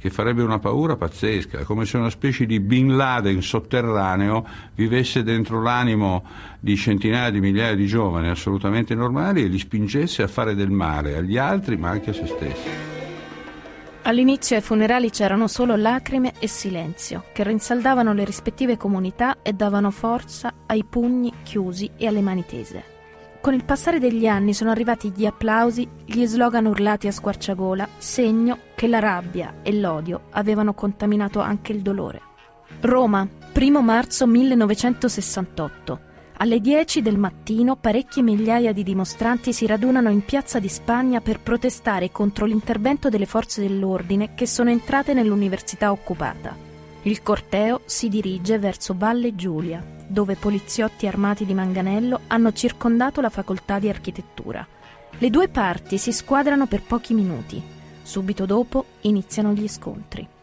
che 0.05 0.11
farebbe 0.11 0.43
una 0.43 0.59
paura 0.59 0.97
pazzesca, 0.97 1.65
come 1.65 1.87
se 1.87 1.97
una 1.97 2.11
specie 2.11 2.45
di 2.45 2.61
Bin 2.61 2.95
Laden 2.95 3.41
sotterraneo 3.41 4.47
vivesse 4.75 5.23
dentro 5.23 5.63
l'animo 5.63 6.25
di 6.61 6.77
centinaia 6.77 7.31
di 7.31 7.41
migliaia 7.41 7.75
di 7.75 7.87
giovani 7.87 8.29
assolutamente 8.29 8.95
normali 8.95 9.43
e 9.43 9.47
li 9.47 9.59
spingesse 9.59 10.23
a 10.23 10.29
fare 10.29 10.55
del 10.55 10.71
male 10.71 11.17
agli 11.17 11.39
altri 11.39 11.79
ma 11.79 11.89
anche 11.89 12.11
a 12.11 12.13
se 12.13 12.27
stessi. 12.27 12.94
All'inizio 14.07 14.55
ai 14.55 14.61
funerali 14.61 15.09
c'erano 15.09 15.49
solo 15.49 15.77
lacrime 15.77 16.35
e 16.39 16.47
silenzio, 16.47 17.25
che 17.33 17.43
rinsaldavano 17.43 18.13
le 18.13 18.25
rispettive 18.25 18.77
comunità 18.77 19.39
e 19.41 19.55
davano 19.55 19.91
forza 19.91 20.53
ai 20.67 20.85
pugni 20.85 21.33
chiusi 21.43 21.91
e 21.97 22.07
alle 22.07 22.21
mani 22.21 22.45
tese. 22.45 22.85
Con 23.41 23.55
il 23.55 23.65
passare 23.65 23.99
degli 23.99 24.27
anni 24.27 24.53
sono 24.53 24.71
arrivati 24.71 25.11
gli 25.11 25.25
applausi, 25.25 25.89
gli 26.05 26.27
slogan 26.27 26.67
urlati 26.67 27.07
a 27.07 27.13
squarciagola, 27.13 27.89
segno 27.97 28.59
che 28.75 28.89
la 28.89 28.99
rabbia 28.99 29.55
e 29.63 29.73
l'odio 29.73 30.25
avevano 30.33 30.75
contaminato 30.75 31.41
anche 31.41 31.73
il 31.73 31.81
dolore. 31.81 32.21
Roma, 32.81 33.27
1 33.55 33.83
marzo 33.83 34.27
1968. 34.27 36.01
Alle 36.37 36.61
10 36.61 37.01
del 37.01 37.17
mattino 37.17 37.77
parecchie 37.77 38.21
migliaia 38.21 38.73
di 38.73 38.83
dimostranti 38.83 39.53
si 39.53 39.67
radunano 39.67 40.11
in 40.11 40.25
Piazza 40.25 40.59
di 40.59 40.69
Spagna 40.69 41.21
per 41.21 41.39
protestare 41.39 42.11
contro 42.11 42.45
l'intervento 42.45 43.09
delle 43.09 43.25
forze 43.25 43.61
dell'ordine 43.61 44.35
che 44.35 44.45
sono 44.45 44.71
entrate 44.71 45.15
nell'università 45.15 45.93
occupata. 45.93 46.57
Il 47.03 47.23
corteo 47.23 47.83
si 47.85 48.09
dirige 48.09 48.59
verso 48.59 48.95
Valle 48.99 49.37
Giulia, 49.37 49.81
dove 50.09 50.35
poliziotti 50.35 51.07
armati 51.07 51.45
di 51.47 51.55
manganello 51.55 52.23
hanno 52.27 52.53
circondato 52.53 53.21
la 53.21 53.31
facoltà 53.31 53.79
di 53.79 53.89
architettura. 53.89 54.67
Le 55.17 55.31
due 55.31 55.49
parti 55.49 55.99
si 55.99 56.13
squadrano 56.13 56.67
per 56.67 56.83
pochi 56.83 57.15
minuti. 57.15 57.63
Subito 58.03 58.45
dopo 58.45 58.87
iniziano 59.03 59.53
gli 59.53 59.69
scontri. 59.69 60.34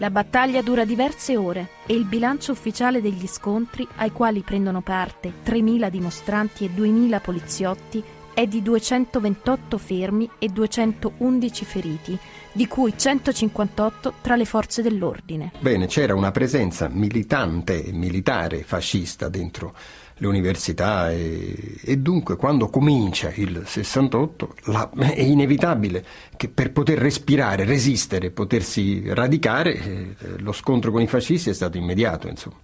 La 0.00 0.10
battaglia 0.10 0.62
dura 0.62 0.84
diverse 0.84 1.36
ore 1.36 1.70
e 1.84 1.92
il 1.94 2.04
bilancio 2.04 2.52
ufficiale 2.52 3.00
degli 3.00 3.26
scontri, 3.26 3.84
ai 3.96 4.12
quali 4.12 4.42
prendono 4.42 4.80
parte 4.80 5.32
3.000 5.44 5.88
dimostranti 5.90 6.64
e 6.64 6.70
2.000 6.70 7.20
poliziotti, 7.20 8.04
è 8.32 8.46
di 8.46 8.62
228 8.62 9.76
fermi 9.76 10.30
e 10.38 10.50
211 10.50 11.64
feriti, 11.64 12.16
di 12.52 12.68
cui 12.68 12.96
158 12.96 14.14
tra 14.20 14.36
le 14.36 14.44
forze 14.44 14.82
dell'ordine. 14.82 15.50
Bene, 15.58 15.88
c'era 15.88 16.14
una 16.14 16.30
presenza 16.30 16.88
militante 16.88 17.84
e 17.84 17.90
militare 17.90 18.62
fascista 18.62 19.28
dentro 19.28 19.74
le 20.18 20.26
università 20.26 21.10
e, 21.10 21.76
e, 21.82 21.96
dunque 21.98 22.36
quando 22.36 22.68
comincia 22.68 23.30
il 23.34 23.62
68 23.64 24.54
la, 24.64 24.90
è 24.90 25.22
inevitabile 25.22 26.04
che 26.36 26.48
per 26.48 26.72
poter 26.72 26.98
respirare, 26.98 27.64
resistere, 27.64 28.30
potersi 28.30 29.02
radicare, 29.12 29.74
eh, 29.74 30.14
lo 30.38 30.52
scontro 30.52 30.90
con 30.90 31.00
i 31.00 31.06
fascisti 31.06 31.50
è 31.50 31.54
stato 31.54 31.76
immediato, 31.76 32.28
insomma. 32.28 32.56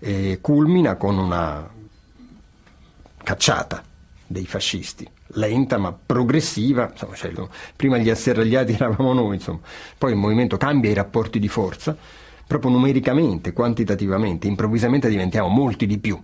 E 0.00 0.38
culmina 0.40 0.94
con 0.94 1.18
una 1.18 1.68
cacciata 3.24 3.82
dei 4.26 4.46
fascisti, 4.46 5.08
lenta 5.34 5.78
ma 5.78 5.92
progressiva, 5.92 6.88
insomma, 6.92 7.14
cioè, 7.16 7.32
prima 7.74 7.98
gli 7.98 8.08
asserragliati 8.08 8.72
eravamo 8.74 9.12
noi, 9.12 9.36
insomma. 9.36 9.60
poi 9.96 10.12
il 10.12 10.16
movimento 10.16 10.56
cambia 10.56 10.90
i 10.90 10.94
rapporti 10.94 11.40
di 11.40 11.48
forza, 11.48 11.96
proprio 12.46 12.70
numericamente, 12.70 13.52
quantitativamente, 13.52 14.46
improvvisamente 14.46 15.08
diventiamo 15.08 15.48
molti 15.48 15.86
di 15.86 15.98
più 15.98 16.20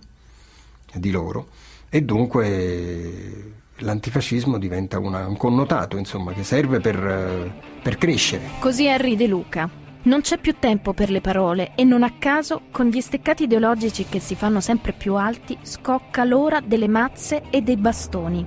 di 0.97 1.11
loro 1.11 1.47
e 1.89 2.01
dunque 2.01 3.53
l'antifascismo 3.77 4.57
diventa 4.57 4.99
una, 4.99 5.27
un 5.27 5.37
connotato 5.37 5.97
insomma, 5.97 6.33
che 6.33 6.43
serve 6.43 6.79
per, 6.79 7.51
per 7.81 7.97
crescere. 7.97 8.49
Così 8.59 8.85
Henry 8.85 9.15
De 9.15 9.27
Luca. 9.27 9.69
Non 10.03 10.21
c'è 10.21 10.37
più 10.37 10.55
tempo 10.59 10.93
per 10.93 11.09
le 11.09 11.19
parole 11.19 11.71
e 11.73 11.83
non 11.83 12.03
a 12.03 12.13
caso, 12.19 12.63
con 12.69 12.87
gli 12.89 13.01
steccati 13.01 13.45
ideologici 13.45 14.05
che 14.05 14.19
si 14.19 14.35
fanno 14.35 14.59
sempre 14.59 14.93
più 14.93 15.15
alti, 15.15 15.57
scocca 15.63 16.23
l'ora 16.23 16.59
delle 16.59 16.87
mazze 16.87 17.41
e 17.49 17.61
dei 17.63 17.75
bastoni. 17.75 18.45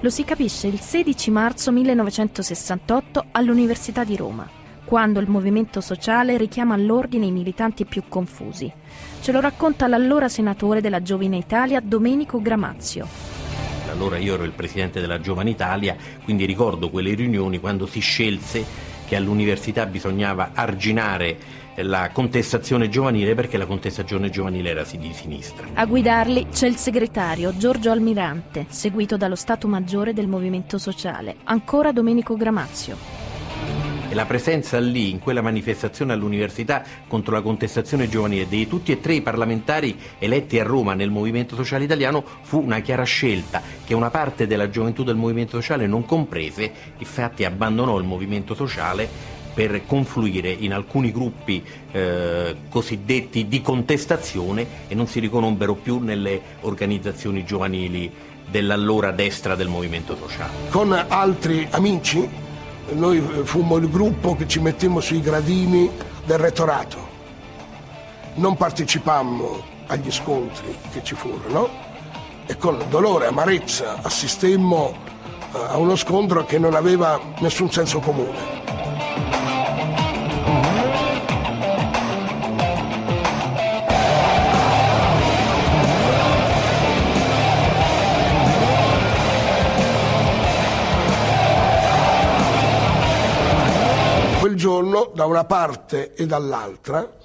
Lo 0.00 0.10
si 0.10 0.22
capisce 0.24 0.66
il 0.66 0.78
16 0.78 1.30
marzo 1.30 1.72
1968 1.72 3.24
all'Università 3.32 4.04
di 4.04 4.16
Roma, 4.16 4.46
quando 4.84 5.18
il 5.18 5.30
movimento 5.30 5.80
sociale 5.80 6.36
richiama 6.36 6.74
all'ordine 6.74 7.24
i 7.24 7.32
militanti 7.32 7.86
più 7.86 8.02
confusi. 8.06 8.70
Ce 9.20 9.32
lo 9.32 9.40
racconta 9.40 9.86
l'allora 9.86 10.28
senatore 10.28 10.80
della 10.80 11.02
Giovine 11.02 11.36
Italia 11.36 11.80
Domenico 11.80 12.40
Gramazio. 12.40 13.06
Allora 13.90 14.18
io 14.18 14.34
ero 14.34 14.44
il 14.44 14.52
presidente 14.52 15.00
della 15.00 15.20
Giovane 15.20 15.50
Italia, 15.50 15.96
quindi 16.24 16.44
ricordo 16.44 16.88
quelle 16.90 17.14
riunioni 17.14 17.58
quando 17.58 17.86
si 17.86 18.00
scelse 18.00 18.64
che 19.06 19.16
all'università 19.16 19.86
bisognava 19.86 20.50
arginare 20.54 21.36
la 21.76 22.10
contestazione 22.12 22.88
giovanile 22.88 23.34
perché 23.34 23.56
la 23.56 23.66
contestazione 23.66 24.30
giovanile 24.30 24.70
era 24.70 24.84
di 24.90 25.12
sinistra. 25.12 25.66
A 25.74 25.86
guidarli 25.86 26.48
c'è 26.52 26.66
il 26.66 26.76
segretario 26.76 27.56
Giorgio 27.56 27.90
Almirante, 27.90 28.66
seguito 28.68 29.16
dallo 29.16 29.36
Stato 29.36 29.68
Maggiore 29.68 30.12
del 30.12 30.28
Movimento 30.28 30.78
Sociale, 30.78 31.36
ancora 31.44 31.92
Domenico 31.92 32.36
Gramazio. 32.36 33.17
E 34.10 34.14
la 34.14 34.24
presenza 34.24 34.78
lì, 34.78 35.10
in 35.10 35.18
quella 35.18 35.42
manifestazione 35.42 36.14
all'università 36.14 36.82
contro 37.06 37.34
la 37.34 37.42
contestazione 37.42 38.08
giovanile 38.08 38.48
di 38.48 38.66
tutti 38.66 38.90
e 38.90 39.00
tre 39.00 39.12
i 39.12 39.20
parlamentari 39.20 39.98
eletti 40.18 40.58
a 40.58 40.64
Roma 40.64 40.94
nel 40.94 41.10
Movimento 41.10 41.54
Sociale 41.54 41.84
Italiano 41.84 42.24
fu 42.40 42.58
una 42.58 42.80
chiara 42.80 43.02
scelta 43.02 43.60
che 43.84 43.92
una 43.92 44.08
parte 44.08 44.46
della 44.46 44.70
gioventù 44.70 45.04
del 45.04 45.16
Movimento 45.16 45.60
Sociale 45.60 45.86
non 45.86 46.06
comprese, 46.06 46.72
infatti 46.96 47.44
abbandonò 47.44 47.98
il 47.98 48.06
Movimento 48.06 48.54
Sociale 48.54 49.36
per 49.52 49.84
confluire 49.84 50.50
in 50.52 50.72
alcuni 50.72 51.12
gruppi 51.12 51.62
eh, 51.92 52.56
cosiddetti 52.70 53.46
di 53.46 53.60
contestazione 53.60 54.66
e 54.88 54.94
non 54.94 55.06
si 55.06 55.20
riconobbero 55.20 55.74
più 55.74 55.98
nelle 55.98 56.40
organizzazioni 56.62 57.44
giovanili 57.44 58.10
dell'allora 58.48 59.10
destra 59.10 59.54
del 59.54 59.68
Movimento 59.68 60.16
Sociale. 60.16 60.70
Con 60.70 60.92
altri 60.92 61.66
amici 61.72 62.46
noi 62.92 63.20
fummo 63.44 63.76
il 63.76 63.90
gruppo 63.90 64.36
che 64.36 64.46
ci 64.46 64.60
mettemmo 64.60 65.00
sui 65.00 65.20
gradini 65.20 65.90
del 66.24 66.38
rettorato. 66.38 67.06
Non 68.34 68.56
partecipammo 68.56 69.76
agli 69.86 70.10
scontri 70.10 70.76
che 70.92 71.02
ci 71.02 71.14
furono 71.14 71.68
e 72.46 72.56
con 72.56 72.82
dolore 72.88 73.26
e 73.26 73.28
amarezza 73.28 73.98
assistemmo 74.02 74.94
eh, 75.52 75.58
a 75.68 75.76
uno 75.76 75.96
scontro 75.96 76.44
che 76.44 76.58
non 76.58 76.74
aveva 76.74 77.20
nessun 77.40 77.70
senso 77.70 78.00
comune. 78.00 78.97
Da 95.18 95.24
una 95.24 95.42
parte 95.42 96.14
e 96.14 96.26
dall'altra 96.26 97.16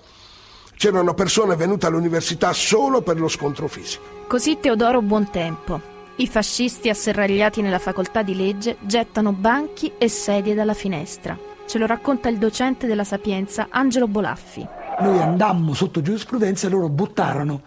c'erano 0.75 1.13
persone 1.13 1.55
venute 1.55 1.85
all'università 1.85 2.51
solo 2.51 3.03
per 3.03 3.19
lo 3.19 3.27
scontro 3.27 3.67
fisico. 3.67 4.25
Così 4.25 4.57
Teodoro 4.59 5.03
Buontempo. 5.03 5.79
I 6.15 6.27
fascisti 6.27 6.89
asserragliati 6.89 7.61
nella 7.61 7.77
facoltà 7.77 8.23
di 8.23 8.35
legge 8.35 8.77
gettano 8.81 9.31
banchi 9.31 9.93
e 9.99 10.09
sedie 10.09 10.55
dalla 10.55 10.73
finestra. 10.73 11.37
Ce 11.67 11.77
lo 11.77 11.85
racconta 11.85 12.29
il 12.29 12.39
docente 12.39 12.87
della 12.87 13.03
Sapienza 13.03 13.67
Angelo 13.69 14.07
Bolaffi. 14.07 14.67
Noi 14.99 15.19
andammo 15.19 15.75
sotto 15.75 16.01
giurisprudenza 16.01 16.65
e 16.65 16.71
loro 16.71 16.89
buttarono 16.89 17.61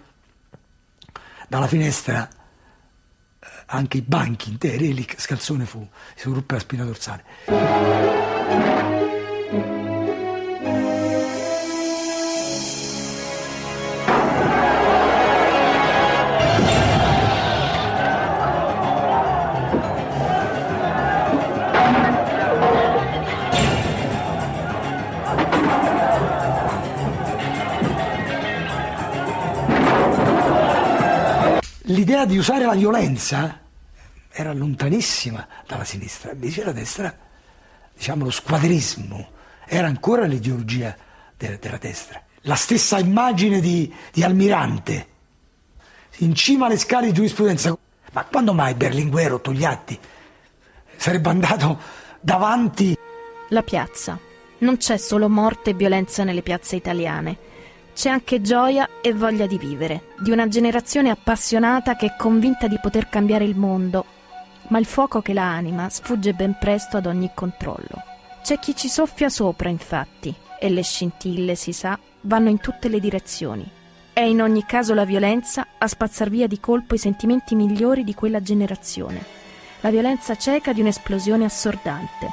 dalla 1.46 1.68
finestra 1.68 2.28
eh, 2.28 3.48
anche 3.66 3.98
i 3.98 4.02
banchi 4.02 4.50
interi 4.50 4.90
e 4.90 4.92
lì 4.92 5.06
scalzone 5.16 5.66
fu, 5.66 5.86
si 6.16 6.28
ruppe 6.30 6.54
la 6.54 6.60
spina 6.60 6.84
dorsale. 6.84 8.95
L'idea 31.86 32.24
di 32.24 32.38
usare 32.38 32.64
la 32.64 32.74
violenza 32.74 33.60
era 34.30 34.52
lontanissima 34.52 35.46
dalla 35.66 35.84
sinistra, 35.84 36.32
invece 36.32 36.64
la 36.64 36.72
destra, 36.72 37.14
diciamo 37.94 38.24
lo 38.24 38.30
squadrismo, 38.30 39.30
era 39.66 39.86
ancora 39.86 40.24
l'ideologia 40.24 40.96
de- 41.36 41.58
della 41.58 41.78
destra. 41.78 42.22
La 42.42 42.54
stessa 42.54 42.98
immagine 42.98 43.60
di, 43.60 43.92
di 44.12 44.22
Almirante, 44.22 45.14
in 46.18 46.34
cima 46.34 46.66
alle 46.66 46.78
scale 46.78 47.06
di 47.06 47.12
giurisprudenza. 47.12 47.76
Ma 48.12 48.24
quando 48.24 48.54
mai 48.54 48.74
Berlinguer 48.74 49.32
o 49.34 49.40
Togliatti 49.40 49.98
sarebbe 50.96 51.28
andato 51.28 51.78
davanti? 52.20 52.96
La 53.48 53.62
piazza. 53.62 54.18
Non 54.58 54.76
c'è 54.78 54.96
solo 54.96 55.28
morte 55.28 55.70
e 55.70 55.74
violenza 55.74 56.24
nelle 56.24 56.42
piazze 56.42 56.76
italiane 56.76 57.45
c'è 57.96 58.10
anche 58.10 58.42
gioia 58.42 58.86
e 59.00 59.14
voglia 59.14 59.46
di 59.46 59.56
vivere, 59.56 60.08
di 60.18 60.30
una 60.30 60.48
generazione 60.48 61.08
appassionata 61.08 61.96
che 61.96 62.04
è 62.04 62.16
convinta 62.18 62.68
di 62.68 62.78
poter 62.78 63.08
cambiare 63.08 63.44
il 63.44 63.56
mondo, 63.56 64.04
ma 64.68 64.78
il 64.78 64.84
fuoco 64.84 65.22
che 65.22 65.32
la 65.32 65.50
anima 65.50 65.88
sfugge 65.88 66.34
ben 66.34 66.58
presto 66.60 66.98
ad 66.98 67.06
ogni 67.06 67.30
controllo. 67.32 68.02
C'è 68.42 68.58
chi 68.58 68.76
ci 68.76 68.88
soffia 68.88 69.30
sopra, 69.30 69.70
infatti, 69.70 70.34
e 70.60 70.68
le 70.68 70.82
scintille, 70.82 71.54
si 71.54 71.72
sa, 71.72 71.98
vanno 72.20 72.50
in 72.50 72.60
tutte 72.60 72.90
le 72.90 73.00
direzioni. 73.00 73.66
È 74.12 74.20
in 74.20 74.42
ogni 74.42 74.66
caso 74.66 74.92
la 74.92 75.06
violenza 75.06 75.66
a 75.78 75.86
spazzar 75.88 76.28
via 76.28 76.46
di 76.46 76.60
colpo 76.60 76.94
i 76.94 76.98
sentimenti 76.98 77.54
migliori 77.54 78.04
di 78.04 78.12
quella 78.12 78.42
generazione. 78.42 79.24
La 79.80 79.88
violenza 79.88 80.36
cieca 80.36 80.74
di 80.74 80.82
un'esplosione 80.82 81.46
assordante. 81.46 82.28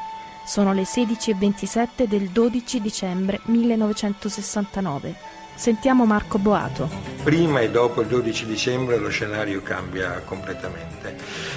Sono 0.45 0.73
le 0.73 0.83
16.27 0.83 2.03
del 2.03 2.27
12 2.31 2.81
dicembre 2.81 3.39
1969. 3.45 5.32
Sentiamo 5.55 6.05
Marco 6.05 6.37
Boato. 6.37 7.11
Prima 7.23 7.61
e 7.61 7.69
dopo 7.69 8.01
il 8.01 8.07
12 8.07 8.45
dicembre 8.45 8.97
lo 8.97 9.07
scenario 9.07 9.61
cambia 9.61 10.21
completamente. 10.25 11.15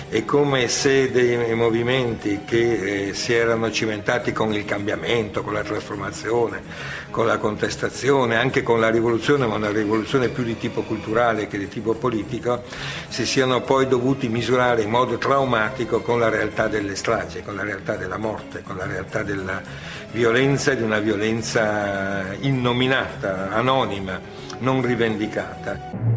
È 0.09 0.25
come 0.25 0.69
se 0.69 1.11
dei 1.11 1.53
movimenti 1.57 2.43
che 2.45 3.09
eh, 3.09 3.15
si 3.15 3.33
erano 3.33 3.73
cimentati 3.73 4.33
con 4.33 4.53
il 4.53 4.65
cambiamento, 4.65 5.43
con 5.43 5.55
la 5.55 5.65
trasformazione, 5.65 6.63
con 7.11 7.27
la 7.27 7.39
contestazione, 7.39 8.37
anche 8.37 8.63
con 8.63 8.79
la 8.79 8.91
rivoluzione, 8.91 9.47
ma 9.47 9.57
una 9.57 9.71
rivoluzione 9.71 10.29
più 10.29 10.45
di 10.45 10.57
tipo 10.57 10.83
culturale 10.83 11.49
che 11.49 11.59
di 11.59 11.67
tipo 11.67 11.95
politico, 11.95 12.63
si 13.09 13.27
siano 13.27 13.63
poi 13.63 13.89
dovuti 13.89 14.29
misurare 14.29 14.83
in 14.83 14.91
modo 14.91 15.19
traumatico 15.19 16.01
con 16.01 16.21
la 16.21 16.29
realtà 16.29 16.69
delle 16.69 16.95
stragi, 16.95 17.43
con 17.43 17.57
la 17.57 17.65
realtà 17.65 17.97
della 17.97 18.19
morte, 18.19 18.63
con 18.63 18.77
la 18.77 18.87
realtà 18.87 19.25
della 19.25 19.61
violenza 20.13 20.73
e 20.73 20.77
di 20.77 20.83
una 20.83 21.01
violenza 21.01 22.25
innominata, 22.41 23.49
anonima, 23.87 24.21
non 24.59 24.83
rivendicata. 24.83 26.15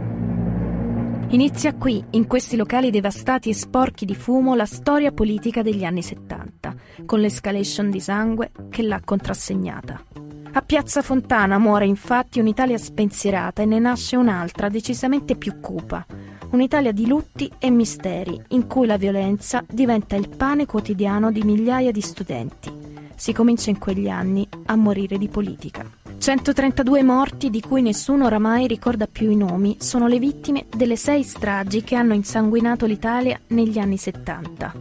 Inizia 1.30 1.76
qui, 1.76 2.04
in 2.12 2.26
questi 2.26 2.56
locali 2.56 2.90
devastati 2.90 3.50
e 3.50 3.54
sporchi 3.54 4.06
di 4.06 4.16
fumo, 4.16 4.56
la 4.56 4.66
storia 4.66 5.12
politica 5.12 5.62
degli 5.62 5.84
anni 5.84 6.02
70, 6.02 6.74
con 7.06 7.20
l'escalation 7.20 7.92
di 7.92 8.00
sangue 8.00 8.52
che 8.70 8.82
l'ha 8.82 9.00
contrassegnata. 9.04 10.04
A 10.52 10.62
Piazza 10.64 11.04
Fontana 11.04 11.60
muore 11.60 11.86
infatti 11.86 12.40
un'Italia 12.40 12.80
spensierata 12.80 13.62
e 13.62 13.66
ne 13.66 13.78
nasce 13.78 14.16
un'altra 14.16 14.70
decisamente 14.70 15.36
più 15.36 15.60
cupa, 15.60 16.04
un'Italia 16.50 16.92
di 16.92 17.06
lutti 17.06 17.52
e 17.60 17.70
misteri, 17.70 18.42
in 18.50 18.66
cui 18.66 18.88
la 18.88 18.98
violenza 18.98 19.64
diventa 19.70 20.16
il 20.16 20.30
pane 20.30 20.66
quotidiano 20.66 21.32
di 21.32 21.44
migliaia 21.44 21.92
di 21.92 22.02
studenti. 22.02 22.72
Si 23.16 23.34
comincia 23.34 23.70
in 23.70 23.78
quegli 23.78 24.10
anni 24.10 24.48
a 24.66 24.76
morire 24.76 25.20
di 25.20 25.28
politica. 25.28 25.99
132 26.20 27.02
morti 27.02 27.50
di 27.50 27.62
cui 27.62 27.82
nessuno 27.82 28.26
oramai 28.26 28.68
ricorda 28.68 29.08
più 29.08 29.32
i 29.32 29.38
nomi 29.38 29.78
sono 29.80 30.08
le 30.08 30.20
vittime 30.20 30.66
delle 30.70 30.98
sei 30.98 31.24
stragi 31.24 31.82
che 31.82 31.96
hanno 31.96 32.14
insanguinato 32.14 32.86
l'Italia 32.86 33.40
negli 33.48 33.80
anni 33.80 33.96
70. 33.96 34.74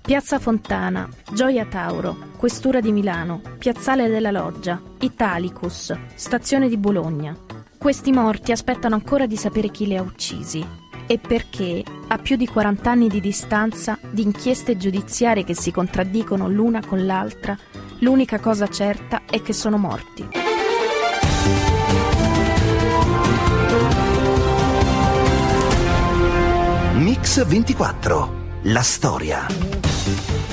Piazza 0.00 0.38
Fontana, 0.38 1.06
Gioia 1.30 1.66
Tauro, 1.66 2.16
Questura 2.38 2.80
di 2.80 2.90
Milano, 2.90 3.42
Piazzale 3.58 4.08
della 4.08 4.30
Loggia, 4.30 4.80
Italicus, 5.00 5.94
Stazione 6.14 6.70
di 6.70 6.78
Bologna. 6.78 7.36
Questi 7.76 8.10
morti 8.10 8.50
aspettano 8.50 8.94
ancora 8.94 9.26
di 9.26 9.36
sapere 9.36 9.68
chi 9.68 9.86
li 9.86 9.96
ha 9.96 10.00
uccisi 10.00 10.64
e 11.06 11.18
perché, 11.18 11.84
a 12.08 12.16
più 12.16 12.36
di 12.36 12.46
40 12.46 12.90
anni 12.90 13.08
di 13.08 13.20
distanza, 13.20 13.98
di 14.10 14.22
inchieste 14.22 14.78
giudiziarie 14.78 15.44
che 15.44 15.54
si 15.54 15.70
contraddicono 15.70 16.48
l'una 16.48 16.80
con 16.84 17.04
l'altra, 17.04 17.56
l'unica 18.00 18.40
cosa 18.40 18.68
certa 18.68 19.22
è 19.28 19.40
che 19.42 19.52
sono 19.52 19.78
morti. 19.78 20.28
Mix 26.94 27.44
24, 27.46 28.60
la 28.62 28.82
storia. 28.82 29.46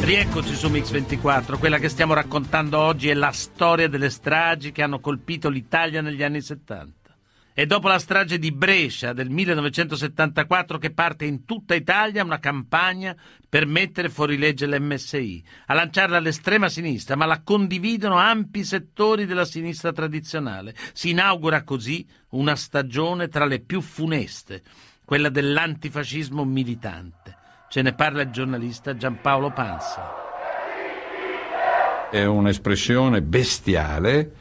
Rieccoci 0.01 0.53
su 0.55 0.69
Mix 0.69 0.91
24, 0.91 1.57
quella 1.57 1.77
che 1.77 1.87
stiamo 1.87 2.13
raccontando 2.13 2.77
oggi 2.77 3.09
è 3.09 3.13
la 3.13 3.31
storia 3.31 3.87
delle 3.87 4.09
stragi 4.09 4.71
che 4.71 4.83
hanno 4.83 4.99
colpito 4.99 5.49
l'Italia 5.49 6.01
negli 6.01 6.21
anni 6.21 6.41
70. 6.41 7.02
È 7.55 7.67
dopo 7.67 7.87
la 7.87 7.99
strage 7.99 8.39
di 8.39 8.51
Brescia 8.51 9.13
del 9.13 9.29
1974 9.29 10.79
che 10.79 10.91
parte 10.91 11.25
in 11.25 11.45
tutta 11.45 11.75
Italia 11.75 12.23
una 12.23 12.39
campagna 12.39 13.15
per 13.47 13.67
mettere 13.67 14.09
fuori 14.09 14.39
legge 14.39 14.65
l'MSI, 14.65 15.43
a 15.67 15.75
lanciarla 15.75 16.17
all'estrema 16.17 16.67
sinistra, 16.67 17.15
ma 17.15 17.27
la 17.27 17.41
condividono 17.43 18.17
ampi 18.17 18.63
settori 18.63 19.27
della 19.27 19.45
sinistra 19.45 19.91
tradizionale. 19.91 20.73
Si 20.93 21.11
inaugura 21.11 21.63
così 21.63 22.03
una 22.29 22.55
stagione 22.55 23.27
tra 23.27 23.45
le 23.45 23.59
più 23.59 23.81
funeste 23.81 24.63
quella 25.05 25.29
dell'antifascismo 25.29 26.43
militante. 26.45 27.37
Ce 27.69 27.83
ne 27.83 27.93
parla 27.93 28.23
il 28.23 28.31
giornalista 28.31 28.97
Giampaolo 28.97 29.51
Pansa. 29.51 30.11
È 32.09 32.25
un'espressione 32.25 33.21
bestiale 33.21 34.31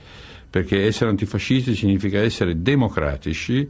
perché 0.53 0.85
essere 0.85 1.09
antifascisti 1.09 1.75
significa 1.75 2.21
essere 2.21 2.61
democratici 2.61 3.67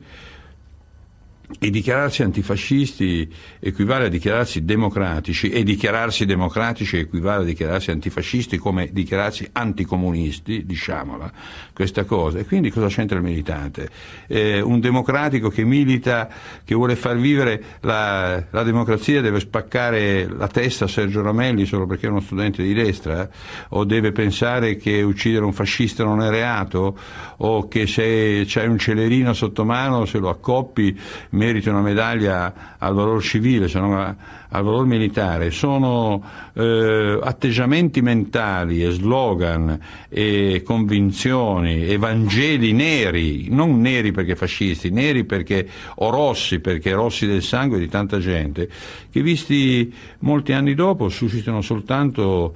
e 1.58 1.70
dichiararsi 1.70 2.22
antifascisti 2.22 3.32
equivale 3.60 4.06
a 4.06 4.08
dichiararsi 4.08 4.64
democratici 4.64 5.50
e 5.50 5.62
dichiararsi 5.62 6.24
democratici 6.24 6.98
equivale 6.98 7.42
a 7.42 7.46
dichiararsi 7.46 7.90
antifascisti 7.90 8.58
come 8.58 8.90
dichiararsi 8.92 9.48
anticomunisti, 9.52 10.64
diciamola, 10.64 11.30
questa 11.72 12.04
cosa. 12.04 12.38
E 12.38 12.44
quindi 12.44 12.70
cosa 12.70 12.88
c'entra 12.88 13.16
il 13.18 13.22
militante? 13.22 13.88
Eh, 14.26 14.60
un 14.60 14.80
democratico 14.80 15.48
che 15.48 15.64
milita, 15.64 16.28
che 16.64 16.74
vuole 16.74 16.96
far 16.96 17.16
vivere 17.16 17.62
la, 17.80 18.44
la, 18.50 18.62
democrazia 18.62 19.20
deve 19.20 19.40
spaccare 19.40 20.26
la 20.28 20.48
testa 20.48 20.86
a 20.86 20.88
Sergio 20.88 21.22
Ramelli 21.22 21.64
solo 21.66 21.86
perché 21.86 22.06
è 22.06 22.10
uno 22.10 22.20
studente 22.20 22.62
di 22.62 22.74
destra? 22.74 23.28
O 23.70 23.84
deve 23.84 24.12
pensare 24.12 24.76
che 24.76 25.02
uccidere 25.02 25.44
un 25.44 25.52
fascista 25.52 26.04
non 26.04 26.22
è 26.22 26.30
reato? 26.30 26.98
O 27.38 27.68
che 27.68 27.86
se 27.86 28.44
c'hai 28.46 28.68
un 28.68 28.78
celerino 28.78 29.32
sotto 29.32 29.64
mano 29.64 30.04
se 30.04 30.18
lo 30.18 30.28
accoppi 30.28 30.98
meriti 31.42 31.68
una 31.68 31.80
medaglia 31.80 32.76
al 32.78 32.94
valore 32.94 33.20
civile, 33.20 33.66
se 33.66 33.80
non 33.80 34.16
al 34.54 34.62
valore 34.62 34.86
militare, 34.86 35.50
sono 35.50 36.22
eh, 36.52 37.18
atteggiamenti 37.20 38.00
mentali 38.00 38.84
e 38.84 38.90
slogan 38.90 39.78
e 40.08 40.62
convinzioni, 40.64 41.88
evangeli 41.88 42.72
neri, 42.72 43.48
non 43.50 43.80
neri 43.80 44.12
perché 44.12 44.36
fascisti, 44.36 44.90
neri 44.90 45.24
perché 45.24 45.68
o 45.96 46.10
rossi 46.10 46.60
perché 46.60 46.92
rossi 46.92 47.26
del 47.26 47.42
sangue 47.42 47.78
di 47.78 47.88
tanta 47.88 48.18
gente, 48.18 48.68
che 49.10 49.20
visti 49.20 49.92
molti 50.20 50.52
anni 50.52 50.74
dopo 50.74 51.08
suscitano 51.08 51.60
soltanto 51.60 52.54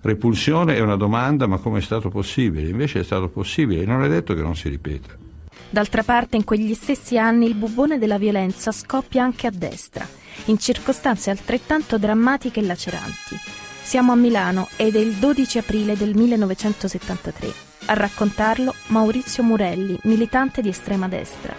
repulsione 0.00 0.76
e 0.76 0.80
una 0.80 0.96
domanda 0.96 1.46
ma 1.48 1.58
come 1.58 1.78
è 1.78 1.82
stato 1.82 2.08
possibile? 2.08 2.68
Invece 2.68 3.00
è 3.00 3.04
stato 3.04 3.28
possibile 3.28 3.82
e 3.82 3.86
non 3.86 4.04
è 4.04 4.08
detto 4.08 4.34
che 4.34 4.42
non 4.42 4.54
si 4.54 4.68
ripeta. 4.68 5.27
D'altra 5.70 6.02
parte, 6.02 6.36
in 6.36 6.44
quegli 6.44 6.72
stessi 6.72 7.18
anni 7.18 7.46
il 7.46 7.54
bubone 7.54 7.98
della 7.98 8.16
violenza 8.16 8.72
scoppia 8.72 9.22
anche 9.22 9.46
a 9.46 9.50
destra, 9.52 10.06
in 10.46 10.58
circostanze 10.58 11.30
altrettanto 11.30 11.98
drammatiche 11.98 12.60
e 12.60 12.64
laceranti. 12.64 13.36
Siamo 13.82 14.12
a 14.12 14.16
Milano 14.16 14.68
ed 14.76 14.96
è 14.96 14.98
il 14.98 15.14
12 15.14 15.58
aprile 15.58 15.94
del 15.94 16.14
1973. 16.14 17.52
A 17.86 17.94
raccontarlo 17.94 18.74
Maurizio 18.88 19.42
Murelli, 19.42 19.98
militante 20.04 20.62
di 20.62 20.70
estrema 20.70 21.06
destra. 21.06 21.54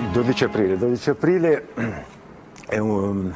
Il 0.00 0.08
12 0.10 0.44
aprile, 0.44 0.76
12 0.76 1.10
aprile 1.10 1.68
un... 2.70 3.32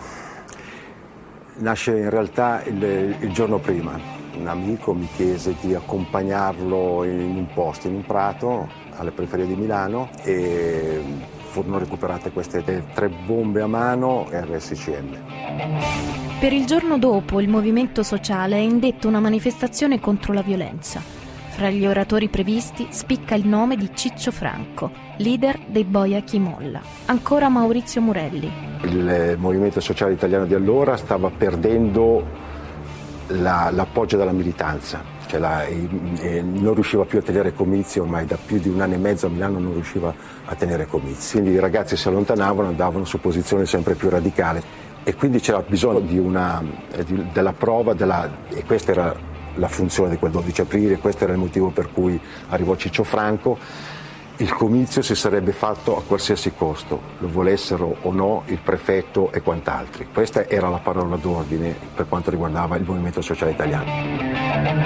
nasce 1.59 1.97
in 1.97 2.11
realtà 2.11 2.63
il, 2.65 2.83
il 3.21 3.33
giorno 3.33 3.59
prima. 3.59 3.99
Un 4.37 4.49
amico 4.49 4.93
mi 4.93 5.09
chiese 5.15 5.55
di 5.61 5.75
accompagnarlo 5.75 7.05
in 7.05 7.37
un 7.37 7.47
posto, 7.55 7.87
in 7.89 7.95
un 7.95 8.05
prato, 8.05 8.69
alle 8.97 9.11
periferie 9.11 9.47
di 9.47 9.55
Milano 9.55 10.11
e 10.23 11.03
furono 11.57 11.79
recuperate 11.79 12.33
queste 12.33 12.63
tre 12.93 13.09
bombe 13.09 13.63
a 13.63 13.67
mano 13.67 14.27
RSCM. 14.31 15.17
Per 16.39 16.53
il 16.53 16.67
giorno 16.67 16.99
dopo 16.99 17.41
il 17.41 17.49
movimento 17.49 18.03
sociale 18.03 18.57
ha 18.57 18.61
indetto 18.61 19.09
una 19.09 19.21
manifestazione 19.21 20.01
contro 20.01 20.33
la 20.35 20.43
violenza. 20.43 21.01
Fra 21.49 21.71
gli 21.71 21.87
oratori 21.87 22.29
previsti 22.29 22.89
spicca 22.91 23.35
il 23.35 23.49
nome 23.49 23.77
di 23.77 23.89
Ciccio 23.95 24.31
Franco, 24.31 24.91
leader 25.17 25.59
dei 25.67 25.85
Boia 25.85 26.21
Chimolla. 26.21 26.83
Ancora 27.07 27.49
Maurizio 27.49 28.03
Murelli. 28.03 28.53
Il 28.83 29.37
movimento 29.39 29.81
sociale 29.81 30.13
italiano 30.13 30.45
di 30.45 30.53
allora 30.53 30.99
stava 30.99 31.31
perdendo 31.31 32.23
la, 33.29 33.71
l'appoggio 33.73 34.19
della 34.19 34.33
militanza 34.33 35.16
cioè 35.37 35.39
la, 35.39 35.65
eh, 35.65 36.43
non 36.43 36.75
riusciva 36.75 37.05
più 37.05 37.19
a 37.19 37.23
tenere 37.23 37.53
comizi, 37.53 37.99
ormai 37.99 38.25
da 38.25 38.37
più 38.37 38.59
di 38.59 38.69
un 38.69 38.81
anno 38.81 38.95
e 38.95 38.99
mezzo 38.99 39.27
a 39.27 39.29
Milano 39.29 39.59
non 39.59 39.75
riusciva 39.75 40.13
a 40.45 40.55
tenere 40.55 40.87
comizi. 40.87 41.33
Quindi 41.33 41.51
i 41.51 41.59
ragazzi 41.59 41.97
si 41.97 42.09
allontanavano, 42.09 42.69
andavano 42.69 43.05
su 43.05 43.21
posizioni 43.21 43.67
sempre 43.67 43.95
più 43.95 44.09
radicali 44.09 44.63
e 45.05 45.15
quindi 45.15 45.41
c'era 45.41 45.61
bisogno 45.61 46.23
una, 46.23 46.63
eh, 46.93 47.05
di, 47.05 47.27
della 47.33 47.53
prova, 47.53 47.95
della, 47.95 48.29
e 48.49 48.65
questa 48.65 48.93
era 48.93 49.15
la 49.55 49.69
funzione 49.69 50.11
di 50.11 50.17
quel 50.17 50.33
12 50.33 50.61
aprile, 50.63 50.99
questo 50.99 51.25
era 51.25 51.33
il 51.33 51.39
motivo 51.39 51.71
per 51.71 51.91
cui 51.93 52.21
arrivò 52.49 52.77
Ciccio 52.77 53.05
Franco 53.05 53.59
il 54.39 54.53
comizio 54.53 55.01
si 55.01 55.15
sarebbe 55.15 55.53
fatto 55.53 55.97
a 55.97 56.03
qualsiasi 56.03 56.53
costo, 56.55 57.01
lo 57.19 57.29
volessero 57.29 57.97
o 58.03 58.13
no 58.13 58.43
il 58.47 58.59
prefetto 58.59 59.33
e 59.33 59.41
quant'altri. 59.41 60.09
Questa 60.13 60.47
era 60.47 60.69
la 60.69 60.79
parola 60.79 61.17
d'ordine 61.17 61.75
per 61.95 62.07
quanto 62.07 62.31
riguardava 62.31 62.77
il 62.77 62.85
Movimento 62.85 63.23
Sociale 63.23 63.53
Italiano. 63.53 64.85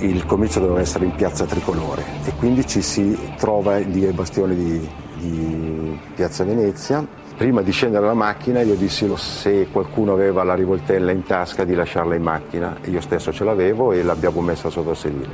Il 0.00 0.26
comizio 0.26 0.60
doveva 0.60 0.80
essere 0.80 1.06
in 1.06 1.14
piazza 1.14 1.44
tricolore 1.46 2.04
e 2.24 2.32
quindi 2.34 2.66
ci 2.66 2.82
si 2.82 3.18
trova 3.36 3.78
lì 3.78 4.04
ai 4.04 4.12
bastioni 4.12 4.54
di, 4.54 4.88
di 5.16 5.98
piazza 6.14 6.44
Venezia 6.44 7.06
Prima 7.38 7.62
di 7.62 7.70
scendere 7.70 8.02
dalla 8.02 8.14
macchina 8.14 8.62
io 8.62 8.74
dissi 8.74 9.08
se 9.14 9.68
qualcuno 9.70 10.12
aveva 10.12 10.42
la 10.42 10.56
rivoltella 10.56 11.12
in 11.12 11.22
tasca 11.22 11.62
di 11.62 11.72
lasciarla 11.72 12.16
in 12.16 12.22
macchina, 12.22 12.76
io 12.86 13.00
stesso 13.00 13.32
ce 13.32 13.44
l'avevo 13.44 13.92
e 13.92 14.02
l'abbiamo 14.02 14.40
messa 14.40 14.70
sotto 14.70 14.90
il 14.90 14.96
sedile. 14.96 15.28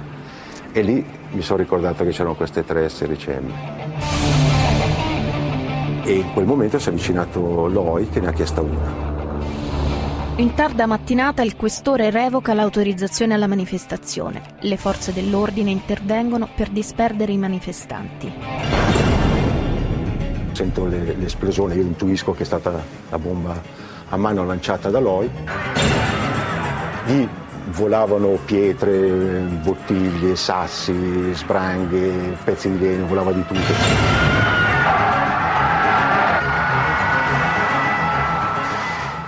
E 0.73 0.83
lì 0.83 1.03
mi 1.31 1.41
sono 1.41 1.61
ricordato 1.61 2.05
che 2.05 2.11
c'erano 2.11 2.35
queste 2.35 2.63
tre 2.63 2.91
SRCM. 2.91 3.53
E 6.05 6.13
in 6.13 6.31
quel 6.35 6.45
momento 6.45 6.79
si 6.79 6.91
è 6.91 6.93
avvicinato 6.93 7.69
Loi 7.69 8.07
che 8.11 8.21
ne 8.21 8.27
ha 8.27 8.33
chiesta 8.33 8.61
una. 8.61 9.13
In 10.37 10.53
tarda 10.53 10.85
mattinata 10.85 11.41
il 11.41 11.57
questore 11.57 12.11
revoca 12.11 12.53
l'autorizzazione 12.53 13.33
alla 13.33 13.47
manifestazione. 13.47 14.43
Le 14.61 14.77
forze 14.77 15.15
dell'ordine 15.15 15.71
intervengono 15.71 16.51
per 16.55 16.69
disperdere 16.69 17.33
i 17.33 17.39
manifestanti 17.39 18.84
sento 20.55 20.87
le, 20.87 21.15
l'esplosione, 21.17 21.75
io 21.75 21.83
intuisco 21.83 22.33
che 22.33 22.43
è 22.43 22.47
stata 22.47 22.83
la 23.11 23.19
bomba 23.19 23.61
a 24.09 24.17
mano 24.17 24.45
lanciata 24.45 24.89
da 24.89 25.01
Loi. 25.01 25.29
Gli 27.07 27.29
volavano 27.67 28.39
pietre, 28.45 29.09
bottiglie, 29.63 30.37
sassi, 30.37 31.35
spranghe, 31.35 32.37
pezzi 32.45 32.71
di 32.71 32.79
legno, 32.79 33.07
volava 33.07 33.33
di 33.33 33.45
tutto. 33.45 33.73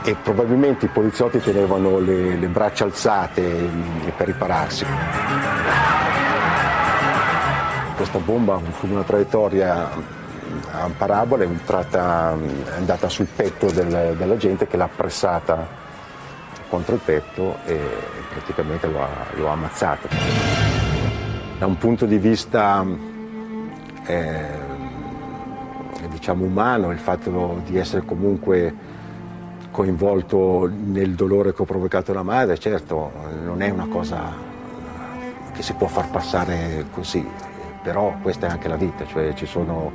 E 0.04 0.14
probabilmente 0.22 0.84
i 0.84 0.88
poliziotti 0.88 1.40
tenevano 1.40 1.98
le, 1.98 2.36
le 2.36 2.46
braccia 2.46 2.84
alzate 2.84 3.42
mm, 3.42 4.08
per 4.16 4.26
ripararsi. 4.26 4.86
Questa 7.96 8.18
bomba 8.18 8.60
fu 8.70 8.86
una 8.86 9.02
traiettoria 9.02 9.90
a 10.70 10.90
parabola, 10.96 11.44
è, 11.44 11.46
entrata, 11.46 12.36
è 12.36 12.76
andata 12.76 13.08
sul 13.08 13.26
petto 13.26 13.70
del, 13.70 14.14
della 14.16 14.36
gente 14.36 14.66
che 14.66 14.76
l'ha 14.76 14.88
pressata 14.88 15.84
contro 16.68 16.94
il 16.94 17.00
petto 17.04 17.58
e 17.64 17.78
praticamente 18.30 18.86
lo 18.88 19.02
ha, 19.02 19.08
lo 19.34 19.48
ha 19.48 19.52
ammazzato. 19.52 20.08
Da 21.58 21.66
un 21.66 21.78
punto 21.78 22.06
di 22.06 22.18
vista 22.18 22.84
eh, 24.06 24.64
diciamo 26.08 26.44
umano, 26.44 26.90
il 26.90 26.98
fatto 26.98 27.62
di 27.64 27.78
essere 27.78 28.04
comunque 28.04 28.74
coinvolto 29.70 30.70
nel 30.70 31.14
dolore 31.14 31.52
che 31.52 31.62
ho 31.62 31.66
provocato 31.66 32.12
la 32.12 32.22
madre, 32.22 32.58
certo 32.58 33.12
non 33.44 33.62
è 33.62 33.70
una 33.70 33.86
cosa 33.88 34.32
che 35.52 35.62
si 35.62 35.74
può 35.74 35.86
far 35.86 36.10
passare 36.10 36.86
così, 36.90 37.26
però 37.82 38.16
questa 38.22 38.46
è 38.46 38.50
anche 38.50 38.68
la 38.68 38.76
vita, 38.76 39.06
cioè 39.06 39.32
ci 39.34 39.46
sono 39.46 39.92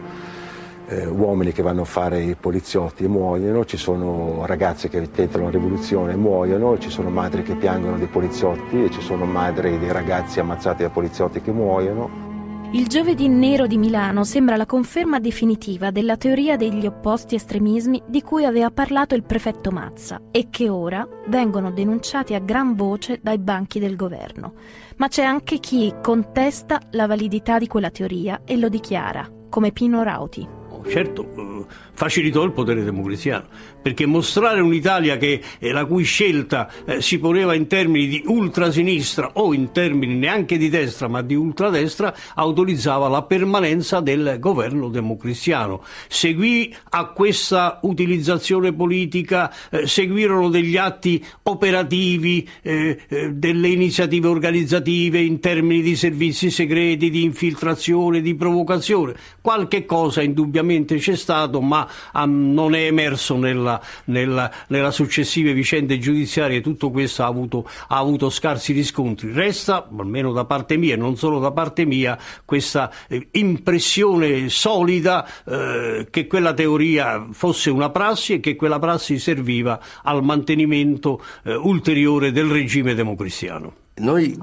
eh, 0.92 1.08
uomini 1.08 1.54
che 1.54 1.62
vanno 1.62 1.84
a 1.84 1.86
fare 1.86 2.22
i 2.22 2.36
poliziotti 2.36 3.06
e 3.06 3.08
muoiono, 3.08 3.64
ci 3.64 3.78
sono 3.78 4.46
ragazzi 4.46 4.90
che 4.90 5.10
tentano 5.10 5.46
la 5.46 5.52
rivoluzione 5.52 6.14
e 6.14 6.18
muoiono, 6.18 6.78
ci 6.78 6.90
sono 6.90 7.10
madri 7.10 7.44
che 7.44 7.56
piangono 7.56 7.98
dei 7.98 8.08
poliziotti 8.08 8.84
e 8.84 8.90
ci 8.92 9.02
sono 9.02 9.26
madri 9.26 9.80
dei 9.80 9.92
ragazzi 9.92 10.42
ammazzati 10.42 10.84
da 10.84 10.90
poliziotti 10.90 11.42
che 11.42 11.52
muoiono. 11.52 12.30
Il 12.74 12.88
giovedì 12.88 13.28
nero 13.28 13.68
di 13.68 13.78
Milano 13.78 14.24
sembra 14.24 14.56
la 14.56 14.66
conferma 14.66 15.20
definitiva 15.20 15.92
della 15.92 16.16
teoria 16.16 16.56
degli 16.56 16.86
opposti 16.86 17.36
estremismi 17.36 18.02
di 18.08 18.22
cui 18.22 18.46
aveva 18.46 18.72
parlato 18.72 19.14
il 19.14 19.24
prefetto 19.24 19.72
Mazza 19.72 20.22
e 20.32 20.48
che 20.50 20.70
ora 20.70 21.06
vengono 21.28 21.72
denunciati 21.72 22.34
a 22.34 22.40
gran 22.40 22.76
voce 22.76 23.20
dai 23.22 23.40
banchi 23.40 23.80
del 23.80 23.98
governo. 23.98 24.54
Ma 24.98 25.10
c'è 25.10 25.24
anche 25.24 25.60
chi 25.60 25.94
contesta 26.02 26.80
la 26.92 27.08
validità 27.08 27.60
di 27.60 27.68
quella 27.68 27.90
teoria 27.90 28.42
e 28.46 28.56
lo 28.56 28.70
dichiara, 28.70 29.30
come 29.50 29.74
Pino 29.74 30.02
Rauti 30.04 30.60
certo 30.88 31.24
eh, 31.36 31.66
facilitò 31.94 32.44
il 32.44 32.52
potere 32.52 32.84
democristiano, 32.84 33.46
perché 33.82 34.06
mostrare 34.06 34.62
un'Italia 34.62 35.18
che, 35.18 35.42
eh, 35.60 35.72
la 35.72 35.86
cui 35.86 36.04
scelta 36.04 36.68
eh, 36.86 37.02
si 37.02 37.20
poneva 37.20 37.54
in 37.54 37.68
termini 37.68 38.08
di 38.08 38.24
ultrasinistra 38.26 39.32
o 39.34 39.54
in 39.54 39.72
termini 39.72 40.16
neanche 40.16 40.58
di 40.58 40.70
destra 40.70 41.08
ma 41.08 41.22
di 41.22 41.36
ultradestra 41.36 42.14
autorizzava 42.34 43.08
la 43.08 43.22
permanenza 43.24 44.00
del 44.00 44.38
governo 44.40 44.90
democristiano. 44.90 45.84
Seguì 46.08 46.74
a 46.90 47.06
questa 47.08 47.80
utilizzazione 47.84 48.74
politica, 48.74 49.54
eh, 49.70 49.86
seguirono 49.86 50.50
degli 50.50 50.78
atti 50.78 51.24
operativi, 51.44 52.48
eh, 52.62 52.98
eh, 53.08 53.32
delle 53.34 53.68
iniziative 53.68 54.28
organizzative 54.28 55.20
in 55.20 55.40
termini 55.40 55.82
di 55.82 55.96
servizi 55.96 56.50
segreti, 56.50 57.10
di 57.10 57.24
infiltrazione, 57.24 58.22
di 58.22 58.34
provocazione. 58.36 59.14
Qualche 59.42 59.86
cosa 59.86 60.22
indubbiamente 60.22 60.71
c'è 60.80 61.16
stato, 61.16 61.62
ma 61.62 61.88
um, 62.14 62.54
non 62.54 62.76
è 62.76 62.86
emerso 62.86 63.38
nella, 63.38 63.82
nella, 64.06 64.52
nella, 64.68 64.92
successive 64.92 65.54
vicende 65.54 66.00
giudiziarie. 66.00 66.62
Tutto 66.62 66.90
questo 66.92 67.24
ha 67.24 67.28
avuto, 67.28 67.68
ha 67.88 67.98
avuto, 67.98 68.30
scarsi 68.30 68.74
riscontri. 68.74 69.32
Resta, 69.32 69.88
almeno 69.98 70.32
da 70.32 70.46
parte 70.46 70.78
mia 70.78 70.94
e 70.94 70.98
non 70.98 71.18
solo 71.18 71.40
da 71.40 71.52
parte 71.52 71.86
mia, 71.86 72.18
questa 72.46 72.92
eh, 73.08 73.28
impressione 73.32 74.50
solida 74.50 75.28
eh, 75.46 76.08
che 76.10 76.28
quella 76.28 76.54
teoria 76.54 77.28
fosse 77.32 77.70
una 77.70 77.90
prassi 77.90 78.34
e 78.34 78.40
che 78.40 78.56
quella 78.56 78.80
prassi 78.80 79.20
serviva 79.20 79.80
al 80.04 80.24
mantenimento 80.24 81.24
eh, 81.44 81.56
ulteriore 81.56 82.32
del 82.32 82.46
regime 82.46 82.94
democristiano. 82.94 83.74
Noi 83.96 84.38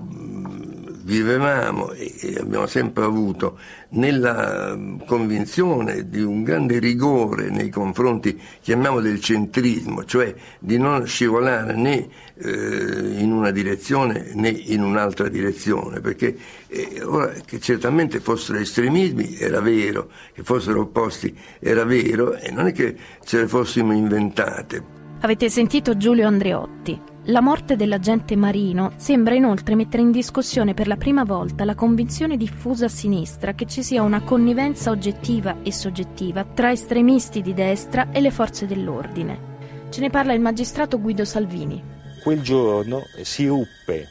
vivevamo 1.08 1.92
e 1.92 2.36
abbiamo 2.38 2.66
sempre 2.66 3.04
avuto 3.04 3.58
nella 3.90 4.78
convinzione 5.06 6.06
di 6.10 6.20
un 6.20 6.42
grande 6.42 6.78
rigore 6.78 7.48
nei 7.48 7.70
confronti, 7.70 8.38
chiamiamolo 8.60 9.00
del 9.00 9.18
centrismo, 9.18 10.04
cioè 10.04 10.34
di 10.58 10.76
non 10.76 11.06
scivolare 11.06 11.74
né 11.74 12.06
eh, 12.34 13.20
in 13.20 13.32
una 13.32 13.50
direzione 13.50 14.32
né 14.34 14.50
in 14.50 14.82
un'altra 14.82 15.28
direzione, 15.28 16.00
perché 16.00 16.36
eh, 16.68 17.02
ora 17.02 17.32
che 17.44 17.58
certamente 17.58 18.20
fossero 18.20 18.58
estremismi 18.58 19.38
era 19.38 19.60
vero, 19.60 20.10
che 20.34 20.42
fossero 20.42 20.82
opposti 20.82 21.34
era 21.58 21.84
vero 21.84 22.34
e 22.34 22.50
non 22.50 22.66
è 22.66 22.72
che 22.72 22.94
ce 23.24 23.40
le 23.40 23.48
fossimo 23.48 23.94
inventate. 23.94 24.96
Avete 25.20 25.48
sentito 25.48 25.96
Giulio 25.96 26.26
Andreotti. 26.26 27.16
La 27.30 27.42
morte 27.42 27.76
dell'agente 27.76 28.36
Marino 28.36 28.92
sembra 28.96 29.34
inoltre 29.34 29.74
mettere 29.74 30.00
in 30.00 30.10
discussione 30.10 30.72
per 30.72 30.86
la 30.86 30.96
prima 30.96 31.24
volta 31.24 31.64
la 31.64 31.74
convinzione 31.74 32.38
diffusa 32.38 32.86
a 32.86 32.88
sinistra 32.88 33.52
che 33.52 33.66
ci 33.66 33.82
sia 33.82 34.00
una 34.00 34.22
connivenza 34.22 34.90
oggettiva 34.90 35.58
e 35.62 35.70
soggettiva 35.70 36.44
tra 36.44 36.70
estremisti 36.70 37.42
di 37.42 37.52
destra 37.52 38.10
e 38.12 38.22
le 38.22 38.30
forze 38.30 38.64
dell'ordine. 38.64 39.56
Ce 39.90 40.00
ne 40.00 40.08
parla 40.08 40.32
il 40.32 40.40
magistrato 40.40 40.98
Guido 40.98 41.26
Salvini. 41.26 41.82
Quel 42.22 42.40
giorno 42.40 43.02
si 43.20 43.46
ruppe 43.46 44.08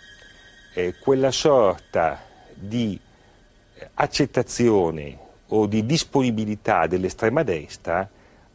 eh, 0.76 0.94
quella 1.00 1.32
sorta 1.32 2.22
di 2.54 3.00
accettazione 3.96 5.18
o 5.48 5.66
di 5.66 5.88
disponibilità 5.88 6.86
dell'estrema 6.86 7.42
destra 7.42 8.08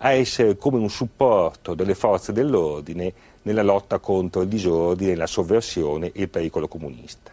a 0.04 0.12
essere 0.12 0.56
come 0.56 0.78
un 0.78 0.90
supporto 0.90 1.74
delle 1.74 1.94
forze 1.94 2.32
dell'ordine 2.32 3.12
nella 3.42 3.62
lotta 3.62 3.98
contro 3.98 4.42
il 4.42 4.48
disordine, 4.48 5.14
la 5.14 5.26
sovversione 5.26 6.12
e 6.12 6.22
il 6.22 6.28
pericolo 6.28 6.68
comunista. 6.68 7.30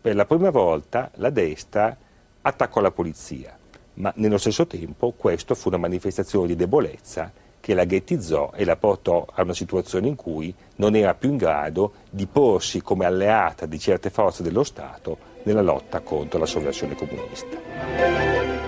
Per 0.00 0.14
la 0.14 0.24
prima 0.24 0.50
volta 0.50 1.10
la 1.14 1.30
destra 1.30 1.96
attaccò 2.42 2.80
la 2.80 2.90
polizia, 2.90 3.56
ma 3.94 4.12
nello 4.16 4.38
stesso 4.38 4.66
tempo 4.66 5.12
questo 5.16 5.54
fu 5.54 5.68
una 5.68 5.78
manifestazione 5.78 6.48
di 6.48 6.56
debolezza 6.56 7.32
che 7.60 7.74
la 7.74 7.84
ghettizzò 7.84 8.52
e 8.54 8.64
la 8.64 8.76
portò 8.76 9.26
a 9.34 9.42
una 9.42 9.54
situazione 9.54 10.06
in 10.06 10.14
cui 10.14 10.54
non 10.76 10.94
era 10.94 11.14
più 11.14 11.30
in 11.30 11.36
grado 11.36 11.94
di 12.08 12.26
porsi 12.26 12.80
come 12.80 13.04
alleata 13.04 13.66
di 13.66 13.78
certe 13.78 14.10
forze 14.10 14.44
dello 14.44 14.62
Stato 14.62 15.34
nella 15.46 15.62
lotta 15.62 16.00
contro 16.00 16.38
la 16.38 16.46
sovversione 16.46 16.94
comunista. 16.94 17.56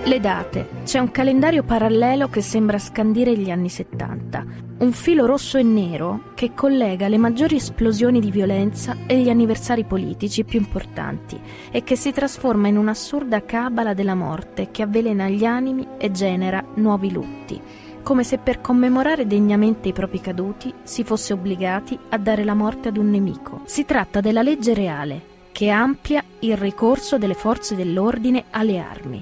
Le 0.03 0.19
date. 0.19 0.67
C'è 0.85 0.97
un 0.99 1.11
calendario 1.11 1.63
parallelo 1.63 2.29
che 2.29 2.41
sembra 2.41 2.79
scandire 2.79 3.37
gli 3.37 3.51
anni 3.51 3.69
70. 3.69 4.45
Un 4.79 4.91
filo 4.93 5.25
rosso 5.25 5.57
e 5.57 5.63
nero 5.63 6.31
che 6.35 6.53
collega 6.53 7.09
le 7.09 7.17
maggiori 7.17 7.57
esplosioni 7.57 8.21
di 8.21 8.31
violenza 8.31 8.95
e 9.05 9.19
gli 9.19 9.29
anniversari 9.29 9.83
politici 9.83 10.45
più 10.45 10.59
importanti 10.59 11.39
e 11.69 11.83
che 11.83 11.97
si 11.97 12.13
trasforma 12.13 12.69
in 12.69 12.77
un'assurda 12.77 13.43
cabala 13.43 13.93
della 13.93 14.15
morte 14.15 14.71
che 14.71 14.81
avvelena 14.81 15.27
gli 15.27 15.43
animi 15.43 15.85
e 15.97 16.11
genera 16.11 16.63
nuovi 16.75 17.11
lutti 17.11 17.61
come 18.01 18.23
se 18.23 18.39
per 18.39 18.59
commemorare 18.59 19.27
degnamente 19.27 19.89
i 19.89 19.93
propri 19.93 20.19
caduti 20.19 20.73
si 20.81 21.03
fosse 21.03 21.33
obbligati 21.33 21.99
a 22.09 22.17
dare 22.17 22.43
la 22.43 22.55
morte 22.55 22.87
ad 22.87 22.97
un 22.97 23.09
nemico. 23.09 23.61
Si 23.65 23.85
tratta 23.85 24.19
della 24.19 24.41
legge 24.41 24.73
reale, 24.73 25.28
che 25.59 25.67
amplia 25.67 26.23
il 26.39 26.55
ricorso 26.55 27.17
delle 27.17 27.33
forze 27.33 27.75
dell'ordine 27.75 28.45
alle 28.51 28.79
armi. 28.79 29.21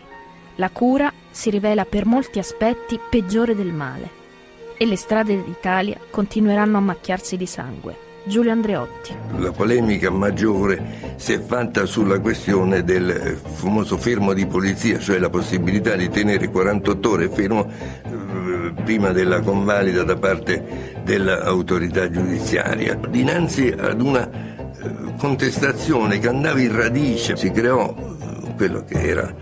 La 0.58 0.70
cura 0.70 1.12
si 1.32 1.50
rivela 1.50 1.84
per 1.84 2.06
molti 2.06 2.38
aspetti 2.38 3.00
peggiore 3.10 3.56
del 3.56 3.74
male 3.74 4.08
e 4.78 4.86
le 4.86 4.96
strade 4.96 5.44
d'Italia 5.44 5.98
continueranno 6.12 6.78
a 6.78 6.82
macchiarsi 6.82 7.38
di 7.38 7.48
sangue. 7.48 7.96
Giulio 8.26 8.52
Andreotti. 8.52 9.16
La 9.38 9.52
polemica 9.52 10.12
maggiore 10.12 11.16
si 11.16 11.34
è 11.34 11.40
fatta 11.40 11.88
sulla 11.88 12.20
questione 12.20 12.84
del 12.84 13.40
famoso 13.42 13.98
fermo 13.98 14.34
di 14.34 14.46
polizia, 14.46 15.00
cioè 15.00 15.18
la 15.18 15.32
possibilità 15.32 15.96
di 15.96 16.08
tenere 16.08 16.52
48 16.52 17.10
ore 17.10 17.30
fermo 17.30 17.66
eh, 17.66 18.74
prima 18.84 19.12
della 19.12 19.42
convalida 19.42 20.04
da 20.04 20.18
parte 20.18 21.02
dell'autorità 21.04 22.12
giudiziaria. 22.12 22.94
Dinanzi 22.94 23.74
ad 23.76 24.02
una 24.02 24.30
eh, 24.30 24.57
contestazione 25.18 26.20
che 26.20 26.28
andava 26.28 26.60
in 26.60 26.76
radice 26.76 27.36
si 27.36 27.52
creò 27.52 27.94
eh, 27.96 28.54
quello 28.56 28.84
che 28.84 29.02
era 29.02 29.34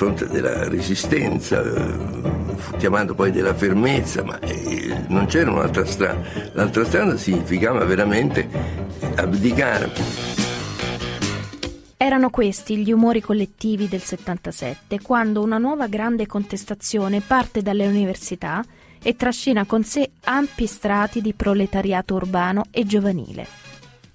fronte 0.00 0.28
della 0.28 0.66
resistenza, 0.66 1.62
fu 1.62 2.76
chiamato 2.78 3.14
poi 3.14 3.30
della 3.30 3.54
fermezza, 3.54 4.24
ma 4.24 4.38
eh, 4.38 5.04
non 5.08 5.26
c'era 5.26 5.50
un'altra 5.50 5.84
strada. 5.84 6.22
L'altra 6.52 6.86
strada 6.86 7.18
significava 7.18 7.84
veramente 7.84 8.48
abdicare. 9.16 9.90
Erano 11.98 12.30
questi 12.30 12.78
gli 12.78 12.92
umori 12.92 13.20
collettivi 13.20 13.88
del 13.88 14.00
77, 14.00 15.02
quando 15.02 15.42
una 15.42 15.58
nuova 15.58 15.86
grande 15.86 16.26
contestazione 16.26 17.20
parte 17.20 17.60
dalle 17.60 17.86
università 17.86 18.64
e 19.02 19.16
trascina 19.16 19.66
con 19.66 19.84
sé 19.84 20.12
ampi 20.24 20.64
strati 20.64 21.20
di 21.20 21.34
proletariato 21.34 22.14
urbano 22.14 22.64
e 22.70 22.86
giovanile. 22.86 23.69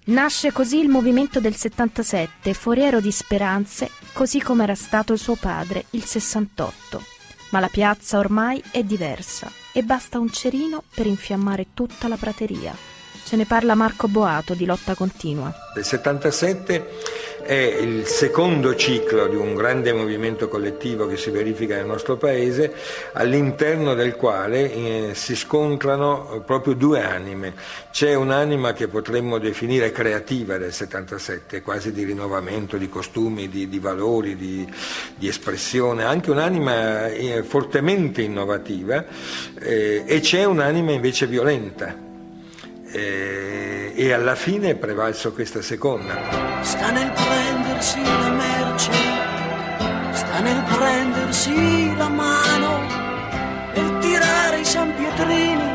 Nasce 0.07 0.51
così 0.51 0.79
il 0.79 0.87
movimento 0.87 1.39
del 1.39 1.55
77, 1.55 2.53
foriero 2.53 3.01
di 3.01 3.11
speranze, 3.11 3.89
così 4.13 4.39
come 4.39 4.61
era 4.61 4.75
stato 4.75 5.13
il 5.13 5.19
suo 5.19 5.35
padre, 5.35 5.85
il 5.91 6.03
68. 6.03 7.01
Ma 7.49 7.59
la 7.59 7.69
piazza 7.69 8.19
ormai 8.19 8.61
è 8.69 8.83
diversa 8.83 9.51
e 9.73 9.81
basta 9.81 10.19
un 10.19 10.29
cerino 10.29 10.83
per 10.93 11.07
infiammare 11.07 11.67
tutta 11.73 12.07
la 12.07 12.17
prateria. 12.17 12.94
Ce 13.25 13.35
ne 13.35 13.45
parla 13.45 13.73
Marco 13.73 14.07
Boato 14.07 14.53
di 14.53 14.65
Lotta 14.65 14.93
Continua. 14.93 15.51
Il 15.75 15.83
77 15.83 16.87
è 17.41 17.53
il 17.53 18.05
secondo 18.05 18.75
ciclo 18.75 19.25
di 19.25 19.35
un 19.35 19.55
grande 19.55 19.91
movimento 19.93 20.47
collettivo 20.47 21.07
che 21.07 21.17
si 21.17 21.31
verifica 21.31 21.75
nel 21.75 21.87
nostro 21.87 22.17
paese, 22.17 22.71
all'interno 23.13 23.95
del 23.95 24.15
quale 24.15 24.71
eh, 24.71 25.15
si 25.15 25.35
scontrano 25.35 26.43
proprio 26.45 26.75
due 26.75 27.03
anime. 27.03 27.55
C'è 27.91 28.13
un'anima 28.13 28.73
che 28.73 28.87
potremmo 28.87 29.39
definire 29.39 29.91
creativa 29.91 30.59
del 30.59 30.71
77, 30.71 31.63
quasi 31.63 31.91
di 31.91 32.03
rinnovamento 32.03 32.77
di 32.77 32.87
costumi, 32.87 33.49
di, 33.49 33.67
di 33.67 33.79
valori, 33.79 34.35
di, 34.35 34.71
di, 35.15 35.27
espressione, 35.27 36.03
anche 36.03 36.29
un'anima 36.29 37.07
eh, 37.07 37.41
fortemente 37.41 38.21
innovativa 38.21 39.03
eh, 39.59 40.03
e 40.05 40.19
c'è 40.19 40.43
un'anima 40.43 40.91
invece 40.91 41.25
violenta 41.25 42.04
e, 42.95 43.91
e 43.93 44.13
alla 44.13 44.35
fine 44.35 44.69
è 44.69 44.75
prevalso 44.75 45.33
questa 45.33 45.61
seconda. 45.61 46.15
Sta 46.61 46.91
nel 46.91 47.11
prendersi 47.11 48.01
la 48.01 48.29
merce, 48.29 48.91
sta 50.11 50.39
nel 50.39 50.63
prendersi 50.63 51.95
la 51.97 52.07
mano, 52.07 52.79
nel 53.73 53.99
tirare 53.99 54.59
i 54.59 54.65
San 54.65 54.93
Pietrini, 54.95 55.71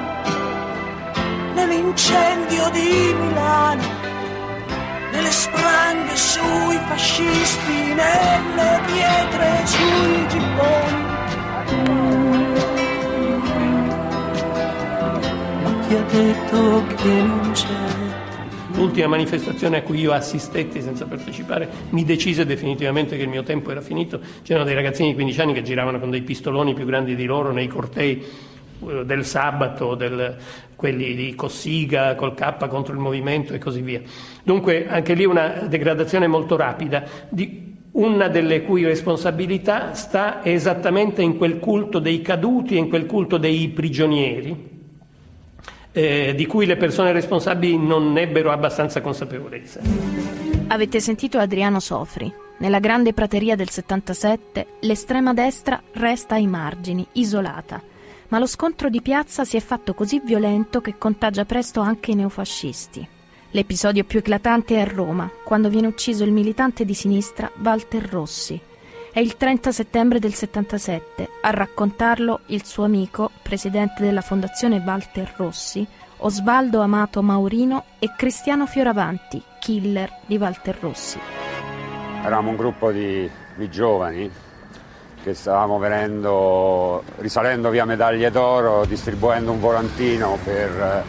nell'incendio 1.54 2.70
di 2.70 3.14
Milano, 3.20 3.82
nelle 5.12 5.30
spranghe 5.30 6.16
sui 6.16 6.80
fascisti, 6.88 7.94
nelle 7.94 8.80
pietre 8.86 9.66
sui 9.66 10.28
gibboni 10.28 11.99
ha 15.96 16.02
detto 16.02 16.84
che 16.96 17.22
non 17.22 17.50
c'è. 17.52 18.18
L'ultima 18.74 19.08
manifestazione 19.08 19.78
a 19.78 19.82
cui 19.82 19.98
io 19.98 20.12
assistetti 20.12 20.80
senza 20.80 21.04
partecipare 21.04 21.68
mi 21.90 22.04
decise 22.04 22.46
definitivamente 22.46 23.16
che 23.16 23.22
il 23.22 23.28
mio 23.28 23.42
tempo 23.42 23.70
era 23.70 23.80
finito. 23.80 24.20
C'erano 24.42 24.64
dei 24.64 24.74
ragazzini 24.74 25.08
di 25.08 25.14
15 25.14 25.40
anni 25.40 25.52
che 25.52 25.62
giravano 25.62 25.98
con 25.98 26.10
dei 26.10 26.22
pistoloni 26.22 26.74
più 26.74 26.84
grandi 26.84 27.16
di 27.16 27.24
loro 27.24 27.52
nei 27.52 27.66
cortei 27.66 28.24
eh, 28.88 29.04
del 29.04 29.24
sabato, 29.24 29.94
del, 29.96 30.36
quelli 30.76 31.14
di 31.14 31.34
Cossiga 31.34 32.14
col 32.14 32.34
K 32.34 32.68
contro 32.68 32.94
il 32.94 33.00
movimento 33.00 33.52
e 33.52 33.58
così 33.58 33.82
via. 33.82 34.00
Dunque 34.42 34.88
anche 34.88 35.14
lì 35.14 35.24
una 35.24 35.66
degradazione 35.68 36.26
molto 36.26 36.56
rapida, 36.56 37.02
di 37.28 37.68
una 37.92 38.28
delle 38.28 38.62
cui 38.62 38.84
responsabilità 38.84 39.94
sta 39.94 40.44
esattamente 40.44 41.22
in 41.22 41.36
quel 41.36 41.58
culto 41.58 41.98
dei 41.98 42.22
caduti 42.22 42.76
e 42.76 42.78
in 42.78 42.88
quel 42.88 43.06
culto 43.06 43.36
dei 43.36 43.68
prigionieri, 43.68 44.79
eh, 45.92 46.34
di 46.36 46.46
cui 46.46 46.66
le 46.66 46.76
persone 46.76 47.12
responsabili 47.12 47.76
non 47.78 48.16
ebbero 48.16 48.50
abbastanza 48.50 49.00
consapevolezza. 49.00 49.80
Avete 50.68 51.00
sentito 51.00 51.38
Adriano 51.38 51.80
Sofri. 51.80 52.32
Nella 52.58 52.78
grande 52.78 53.12
prateria 53.12 53.56
del 53.56 53.70
77 53.70 54.66
l'estrema 54.80 55.32
destra 55.32 55.80
resta 55.92 56.34
ai 56.34 56.46
margini, 56.46 57.06
isolata, 57.12 57.82
ma 58.28 58.38
lo 58.38 58.46
scontro 58.46 58.88
di 58.90 59.00
piazza 59.00 59.44
si 59.44 59.56
è 59.56 59.60
fatto 59.60 59.94
così 59.94 60.20
violento 60.22 60.80
che 60.80 60.98
contagia 60.98 61.44
presto 61.44 61.80
anche 61.80 62.10
i 62.10 62.14
neofascisti. 62.14 63.08
L'episodio 63.52 64.04
più 64.04 64.20
eclatante 64.20 64.76
è 64.76 64.80
a 64.80 64.84
Roma, 64.84 65.28
quando 65.42 65.68
viene 65.68 65.88
ucciso 65.88 66.22
il 66.22 66.30
militante 66.30 66.84
di 66.84 66.94
sinistra 66.94 67.50
Walter 67.62 68.08
Rossi, 68.08 68.60
è 69.12 69.18
il 69.18 69.36
30 69.36 69.72
settembre 69.72 70.18
del 70.18 70.34
77. 70.34 71.28
A 71.42 71.50
raccontarlo 71.50 72.40
il 72.46 72.64
suo 72.64 72.84
amico, 72.84 73.30
presidente 73.42 74.02
della 74.02 74.20
Fondazione 74.20 74.82
Walter 74.84 75.32
Rossi, 75.36 75.86
Osvaldo 76.18 76.80
Amato 76.80 77.22
Maurino 77.22 77.84
e 77.98 78.12
Cristiano 78.16 78.66
Fioravanti, 78.66 79.42
killer 79.58 80.12
di 80.26 80.36
Walter 80.36 80.76
Rossi. 80.80 81.18
Eravamo 82.22 82.50
un 82.50 82.56
gruppo 82.56 82.92
di, 82.92 83.28
di 83.56 83.70
giovani 83.70 84.30
che 85.22 85.34
stavamo 85.34 85.78
venendo, 85.78 87.02
risalendo 87.18 87.68
via 87.70 87.84
Medaglie 87.84 88.30
d'Oro, 88.30 88.84
distribuendo 88.84 89.50
un 89.50 89.60
volantino 89.60 90.38
per 90.42 90.70
eh, 90.70 91.02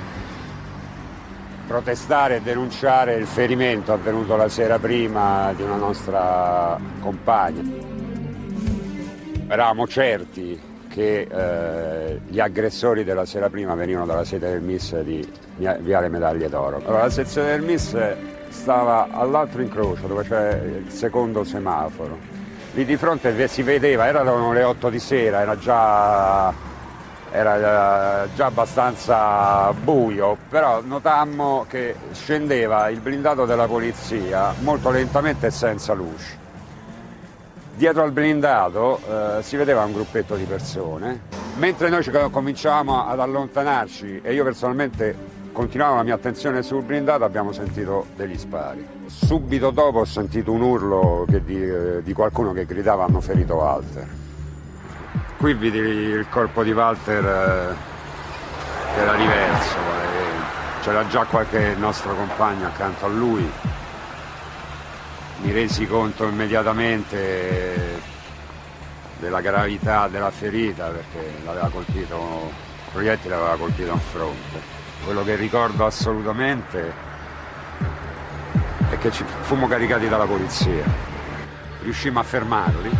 protestare 1.67 2.37
e 2.37 2.41
denunciare 2.41 3.15
il 3.15 3.25
ferimento 3.25 3.93
avvenuto 3.93 4.35
la 4.35 4.49
sera 4.49 4.79
prima 4.79 5.53
di 5.55 5.61
una 5.61 5.77
nostra 5.77 6.77
compagna. 6.99 7.90
Eravamo 9.51 9.85
certi 9.85 10.57
che 10.87 11.27
eh, 11.29 12.21
gli 12.25 12.39
aggressori 12.39 13.03
della 13.03 13.25
sera 13.25 13.49
prima 13.49 13.75
venivano 13.75 14.05
dalla 14.05 14.23
sede 14.23 14.49
del 14.49 14.61
MIS 14.61 15.01
di 15.01 15.29
Viale 15.57 16.07
Medaglie 16.07 16.47
d'Oro. 16.47 16.77
Allora, 16.77 17.03
la 17.03 17.09
sezione 17.09 17.49
del 17.49 17.61
MIS 17.61 17.97
stava 18.47 19.09
all'altro 19.11 19.61
incrocio 19.61 20.07
dove 20.07 20.23
c'è 20.23 20.53
il 20.53 20.89
secondo 20.89 21.43
semaforo. 21.43 22.17
Lì 22.75 22.85
di 22.85 22.95
fronte 22.95 23.45
si 23.49 23.61
vedeva, 23.61 24.07
erano 24.07 24.53
le 24.53 24.63
8 24.63 24.89
di 24.89 24.99
sera, 24.99 25.41
era 25.41 25.57
già, 25.57 26.53
era 27.29 28.27
già 28.33 28.45
abbastanza 28.45 29.73
buio, 29.73 30.37
però 30.47 30.79
notammo 30.81 31.65
che 31.67 31.95
scendeva 32.13 32.87
il 32.87 33.01
blindato 33.01 33.45
della 33.45 33.67
polizia 33.67 34.53
molto 34.59 34.91
lentamente 34.91 35.47
e 35.47 35.51
senza 35.51 35.91
luce. 35.91 36.40
Dietro 37.75 38.03
al 38.03 38.11
blindato 38.11 38.99
eh, 39.07 39.43
si 39.43 39.55
vedeva 39.55 39.83
un 39.83 39.93
gruppetto 39.93 40.35
di 40.35 40.43
persone, 40.43 41.21
mentre 41.55 41.89
noi 41.89 42.03
cominciavamo 42.29 43.07
ad 43.07 43.19
allontanarci 43.19 44.21
e 44.23 44.33
io 44.33 44.43
personalmente 44.43 45.39
continuavo 45.51 45.95
la 45.95 46.03
mia 46.03 46.15
attenzione 46.15 46.61
sul 46.63 46.83
blindato 46.83 47.23
abbiamo 47.23 47.51
sentito 47.51 48.07
degli 48.15 48.37
spari. 48.37 48.85
Subito 49.05 49.71
dopo 49.71 49.99
ho 49.99 50.05
sentito 50.05 50.51
un 50.51 50.61
urlo 50.61 51.25
di, 51.27 51.63
eh, 51.63 52.03
di, 52.03 52.13
qualcuno 52.13 52.53
che 52.53 52.65
gridava 52.65 53.05
hanno 53.05 53.21
ferito 53.21 53.55
Walter. 53.55 54.07
Qui 55.37 55.53
vidi 55.53 55.77
il 55.77 56.27
corpo 56.29 56.63
di 56.63 56.71
Walter 56.71 57.25
eh, 57.25 57.75
che 58.93 59.01
era 59.01 59.15
diverso, 59.15 59.77
eh, 59.77 60.81
c'era 60.83 61.07
già 61.07 61.25
qualche 61.25 61.73
nostro 61.77 62.13
compagno 62.13 62.67
accanto 62.67 63.05
a 63.05 63.09
lui 63.09 63.49
mi 65.41 65.51
resi 65.51 65.87
conto 65.87 66.25
immediatamente 66.25 67.99
della 69.19 69.41
gravità 69.41 70.07
della 70.07 70.29
ferita 70.31 70.87
perché 70.87 71.33
l'aveva 71.43 71.69
colpito, 71.69 72.51
il 72.85 72.91
proiettile 72.91 73.35
aveva 73.35 73.55
colpito 73.55 73.91
in 73.91 73.99
fronte. 73.99 74.79
Quello 75.03 75.23
che 75.23 75.35
ricordo 75.35 75.85
assolutamente 75.85 76.93
è 78.89 78.97
che 78.97 79.11
ci 79.11 79.23
fummo 79.41 79.67
caricati 79.67 80.07
dalla 80.07 80.25
polizia. 80.25 80.83
Riuscimmo 81.81 82.19
a 82.19 82.23
fermarli 82.23 82.91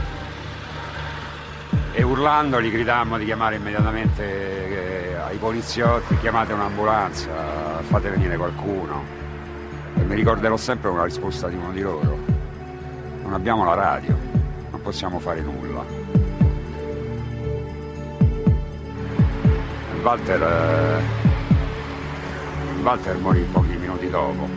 e 1.93 2.03
urlando 2.03 2.59
gli 2.59 2.71
gridammo 2.71 3.17
di 3.19 3.25
chiamare 3.25 3.57
immediatamente 3.57 5.11
eh, 5.11 5.15
ai 5.15 5.37
poliziotti, 5.37 6.17
chiamate 6.17 6.53
un'ambulanza, 6.53 7.83
fate 7.83 8.09
venire 8.09 8.35
qualcuno. 8.35 9.19
E 9.95 10.01
mi 10.01 10.15
ricorderò 10.15 10.57
sempre 10.57 10.89
una 10.89 11.03
risposta 11.03 11.47
di 11.47 11.55
uno 11.55 11.71
di 11.71 11.81
loro 11.81 12.30
non 13.31 13.39
abbiamo 13.39 13.63
la 13.63 13.75
radio, 13.75 14.13
non 14.71 14.81
possiamo 14.81 15.17
fare 15.17 15.39
nulla. 15.39 15.85
Walter, 20.03 20.43
eh, 20.43 21.01
Walter 22.83 23.17
morì 23.19 23.39
pochi 23.49 23.77
minuti 23.77 24.09
dopo, 24.09 24.49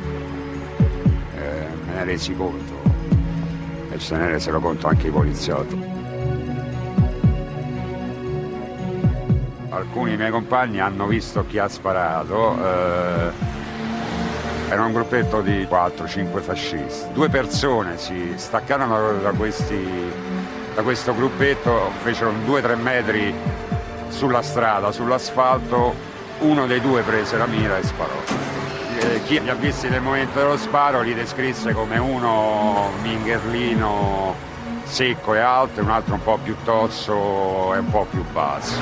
eh, 1.37 1.67
me 1.87 1.95
ne 1.95 2.05
resi 2.05 2.35
conto 2.35 2.73
e 3.93 3.99
se 4.01 4.17
ne 4.17 4.27
resero 4.27 4.59
conto 4.59 4.89
anche 4.89 5.07
i 5.07 5.11
poliziotti. 5.13 5.93
Alcuni 9.69 10.17
miei 10.17 10.33
compagni 10.33 10.81
hanno 10.81 11.07
visto 11.07 11.47
chi 11.47 11.59
ha 11.59 11.69
sparato. 11.69 12.57
Eh, 12.61 13.64
era 14.75 14.85
un 14.85 14.93
gruppetto 14.93 15.41
di 15.41 15.67
4-5 15.71 16.41
fascisti. 16.41 17.13
Due 17.13 17.29
persone 17.29 17.97
si 17.97 18.33
staccarono 18.35 19.13
da, 19.21 19.31
questi, 19.31 20.11
da 20.75 20.83
questo 20.83 21.15
gruppetto, 21.15 21.93
fecero 22.03 22.33
2-3 22.45 22.77
metri 22.77 23.33
sulla 24.09 24.43
strada, 24.43 24.91
sull'asfalto, 24.91 25.95
uno 26.41 26.67
dei 26.67 26.81
due 26.81 27.03
prese 27.03 27.37
la 27.37 27.47
mira 27.47 27.79
e 27.79 27.85
sparò. 27.85 28.21
Eh, 28.99 29.23
chi 29.25 29.41
li 29.41 29.49
ha 29.49 29.55
visti 29.55 29.89
nel 29.89 30.01
momento 30.01 30.41
dello 30.41 30.57
sparo 30.57 31.03
li 31.03 31.15
descrisse 31.15 31.73
come 31.73 31.99
uno 31.99 32.91
mingherlino 33.01 34.35
secco 34.83 35.35
e 35.35 35.39
alto 35.39 35.81
e 35.81 35.83
un 35.83 35.91
altro 35.91 36.15
un 36.15 36.23
po' 36.23 36.39
più 36.43 36.57
tozzo 36.65 37.75
e 37.75 37.79
un 37.79 37.91
po' 37.91 38.07
più 38.11 38.25
basso. 38.33 38.75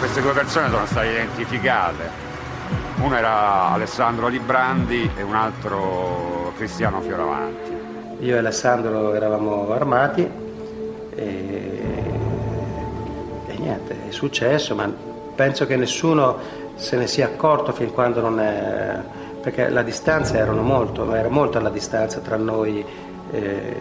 Queste 0.00 0.20
due 0.20 0.32
persone 0.32 0.70
sono 0.70 0.86
state 0.86 1.06
identificate 1.06 2.25
Uno 2.98 3.14
era 3.14 3.72
Alessandro 3.72 4.26
Librandi 4.28 5.10
e 5.16 5.22
un 5.22 5.34
altro 5.34 6.52
Cristiano 6.56 7.00
Fioravanti. 7.00 7.70
Io 8.20 8.34
e 8.34 8.38
Alessandro 8.38 9.12
eravamo 9.12 9.70
armati 9.70 10.28
e, 11.14 11.80
e 13.46 13.58
niente, 13.58 14.08
è 14.08 14.10
successo, 14.10 14.74
ma 14.74 14.90
penso 15.34 15.66
che 15.66 15.76
nessuno 15.76 16.38
se 16.74 16.96
ne 16.96 17.06
sia 17.06 17.26
accorto 17.26 17.72
fin 17.72 17.92
quando 17.92 18.22
non 18.22 18.40
è... 18.40 18.98
perché 19.42 19.68
la 19.68 19.82
distanza 19.82 20.38
erano 20.38 20.62
molto, 20.62 21.14
era 21.14 21.28
molto 21.28 21.60
la 21.60 21.70
distanza 21.70 22.20
tra 22.20 22.36
noi 22.36 22.84
e, 23.30 23.76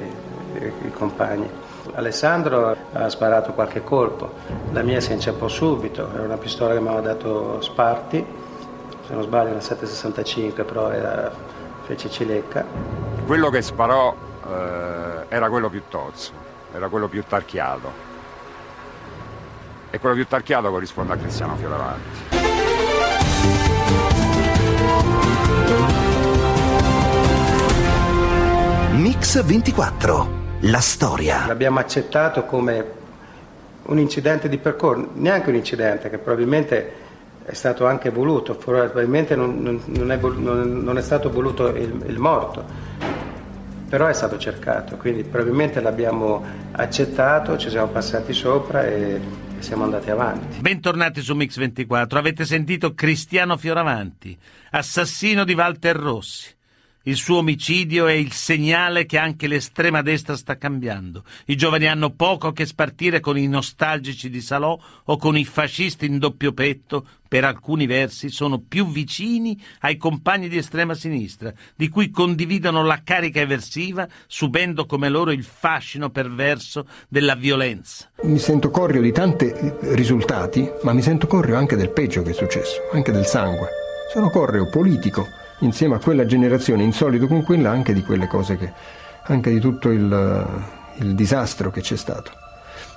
e 0.53 0.73
i 0.85 0.91
compagni. 0.91 1.49
Alessandro 1.93 2.75
ha 2.91 3.09
sparato 3.09 3.53
qualche 3.53 3.81
colpo, 3.81 4.33
la 4.73 4.81
mia 4.81 4.99
si 4.99 5.13
inciampò 5.13 5.47
subito, 5.47 6.09
era 6.13 6.23
una 6.23 6.37
pistola 6.37 6.73
che 6.73 6.81
mi 6.81 6.89
aveva 6.89 7.01
dato 7.01 7.61
Sparti, 7.61 8.43
se 9.07 9.13
non 9.13 9.23
sbaglio 9.23 9.51
una 9.51 9.61
765, 9.61 10.63
però 10.63 10.89
era, 10.89 11.31
fece 11.83 12.09
cilecca. 12.09 12.65
Quello 13.25 13.49
che 13.49 13.61
sparò 13.61 14.15
eh, 14.47 15.25
era 15.29 15.49
quello 15.49 15.69
più 15.69 15.83
tozzo, 15.87 16.31
era 16.73 16.87
quello 16.87 17.07
più 17.07 17.23
tarchiato. 17.27 18.13
E 19.91 19.99
quello 19.99 20.15
più 20.15 20.25
tarchiato 20.25 20.71
corrisponde 20.71 21.13
a 21.13 21.17
Cristiano 21.17 21.55
Fioravanti. 21.55 22.43
Mix 28.93 29.43
24, 29.43 30.29
la 30.61 30.79
storia. 30.79 31.45
L'abbiamo 31.45 31.79
accettato 31.79 32.45
come 32.45 33.03
un 33.83 33.99
incidente 33.99 34.49
di 34.49 34.57
percorso, 34.57 35.09
neanche 35.13 35.49
un 35.49 35.55
incidente 35.55 36.09
che 36.09 36.17
probabilmente 36.17 37.03
è 37.45 37.53
stato 37.53 37.85
anche 37.85 38.09
voluto, 38.09 38.55
probabilmente 38.55 39.35
non, 39.35 39.61
non, 39.85 40.11
è, 40.11 40.17
non 40.17 40.97
è, 40.97 41.01
stato 41.01 41.29
voluto 41.29 41.67
il, 41.67 42.03
il, 42.07 42.17
morto, 42.17 42.65
però 43.87 44.07
è 44.07 44.13
stato 44.13 44.39
cercato, 44.39 44.97
quindi 44.97 45.23
probabilmente 45.23 45.79
l'abbiamo 45.79 46.43
accettato, 46.71 47.55
ci 47.57 47.69
siamo 47.69 47.87
passati 47.87 48.33
sopra 48.33 48.87
e, 48.87 49.21
e 49.57 49.61
siamo 49.61 49.83
andati 49.83 50.09
avanti. 50.09 50.59
Bentornati 50.59 51.21
su 51.21 51.35
Mix 51.35 51.57
24, 51.57 52.17
avete 52.17 52.45
sentito 52.45 52.95
Cristiano 52.95 53.57
Fioravanti, 53.57 54.35
assassino 54.71 55.43
di 55.43 55.53
Walter 55.53 55.95
Rossi. 55.95 56.54
Il 57.07 57.17
suo 57.17 57.37
omicidio 57.37 58.07
è 58.07 58.13
il 58.13 58.31
segnale 58.31 59.05
che 59.05 59.19
anche 59.19 59.45
l'estrema 59.45 60.01
destra 60.01 60.35
sta 60.35 60.57
cambiando. 60.57 61.23
I 61.45 61.55
giovani 61.55 61.85
hanno 61.85 62.09
poco 62.09 62.51
che 62.51 62.65
spartire 62.65 63.19
con 63.19 63.37
i 63.37 63.47
nostalgici 63.47 64.27
di 64.27 64.41
Salò 64.41 64.75
o 65.03 65.17
con 65.17 65.37
i 65.37 65.45
fascisti 65.45 66.07
in 66.07 66.17
doppio 66.17 66.51
petto, 66.53 67.05
per 67.27 67.43
alcuni 67.43 67.85
versi 67.85 68.29
sono 68.29 68.59
più 68.59 68.87
vicini 68.87 69.55
ai 69.81 69.97
compagni 69.97 70.49
di 70.49 70.57
estrema 70.57 70.95
sinistra, 70.95 71.53
di 71.75 71.89
cui 71.89 72.09
condividono 72.09 72.83
la 72.83 73.01
carica 73.03 73.39
eversiva, 73.39 74.07
subendo 74.25 74.87
come 74.87 75.07
loro 75.07 75.31
il 75.31 75.43
fascino 75.43 76.09
perverso 76.09 76.87
della 77.07 77.35
violenza. 77.35 78.09
Mi 78.23 78.39
sento 78.39 78.71
corrio 78.71 79.01
di 79.01 79.11
tanti 79.11 79.53
risultati, 79.91 80.67
ma 80.81 80.91
mi 80.91 81.03
sento 81.03 81.27
corrio 81.27 81.55
anche 81.55 81.75
del 81.75 81.91
peggio 81.91 82.23
che 82.23 82.31
è 82.31 82.33
successo, 82.33 82.89
anche 82.93 83.11
del 83.11 83.27
sangue. 83.27 83.69
Sono 84.11 84.31
correo 84.31 84.69
politico 84.69 85.43
insieme 85.59 85.95
a 85.95 85.99
quella 85.99 86.25
generazione 86.25 86.83
insolito 86.83 87.27
con 87.27 87.43
quella 87.43 87.69
anche 87.69 87.93
di 87.93 88.03
quelle 88.03 88.27
cose 88.27 88.57
che, 88.57 88.71
anche 89.23 89.49
di 89.49 89.59
tutto 89.59 89.89
il, 89.89 90.47
il 90.95 91.15
disastro 91.15 91.71
che 91.71 91.81
c'è 91.81 91.95
stato. 91.95 92.31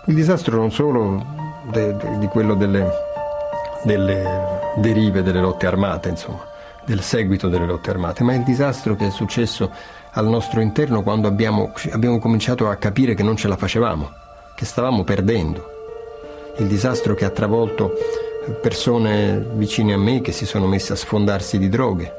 Il 0.06 0.14
disastro 0.14 0.56
non 0.56 0.72
solo 0.72 1.24
de, 1.70 1.96
de, 1.96 2.18
di 2.18 2.26
quello 2.26 2.54
delle, 2.54 2.90
delle 3.82 4.70
derive 4.76 5.22
delle 5.22 5.40
lotte 5.40 5.66
armate, 5.66 6.08
insomma, 6.08 6.44
del 6.84 7.02
seguito 7.02 7.48
delle 7.48 7.66
lotte 7.66 7.90
armate, 7.90 8.24
ma 8.24 8.34
il 8.34 8.42
disastro 8.42 8.96
che 8.96 9.08
è 9.08 9.10
successo 9.10 9.70
al 10.12 10.26
nostro 10.26 10.60
interno 10.60 11.02
quando 11.02 11.28
abbiamo, 11.28 11.72
abbiamo 11.92 12.18
cominciato 12.18 12.68
a 12.68 12.76
capire 12.76 13.14
che 13.14 13.22
non 13.22 13.36
ce 13.36 13.48
la 13.48 13.56
facevamo, 13.56 14.10
che 14.56 14.64
stavamo 14.64 15.04
perdendo. 15.04 15.76
Il 16.56 16.66
disastro 16.66 17.14
che 17.14 17.24
ha 17.24 17.30
travolto 17.30 17.92
persone 18.60 19.46
vicine 19.54 19.92
a 19.92 19.98
me 19.98 20.20
che 20.20 20.32
si 20.32 20.46
sono 20.46 20.66
messe 20.66 20.94
a 20.94 20.96
sfondarsi 20.96 21.58
di 21.58 21.68
droghe, 21.68 22.12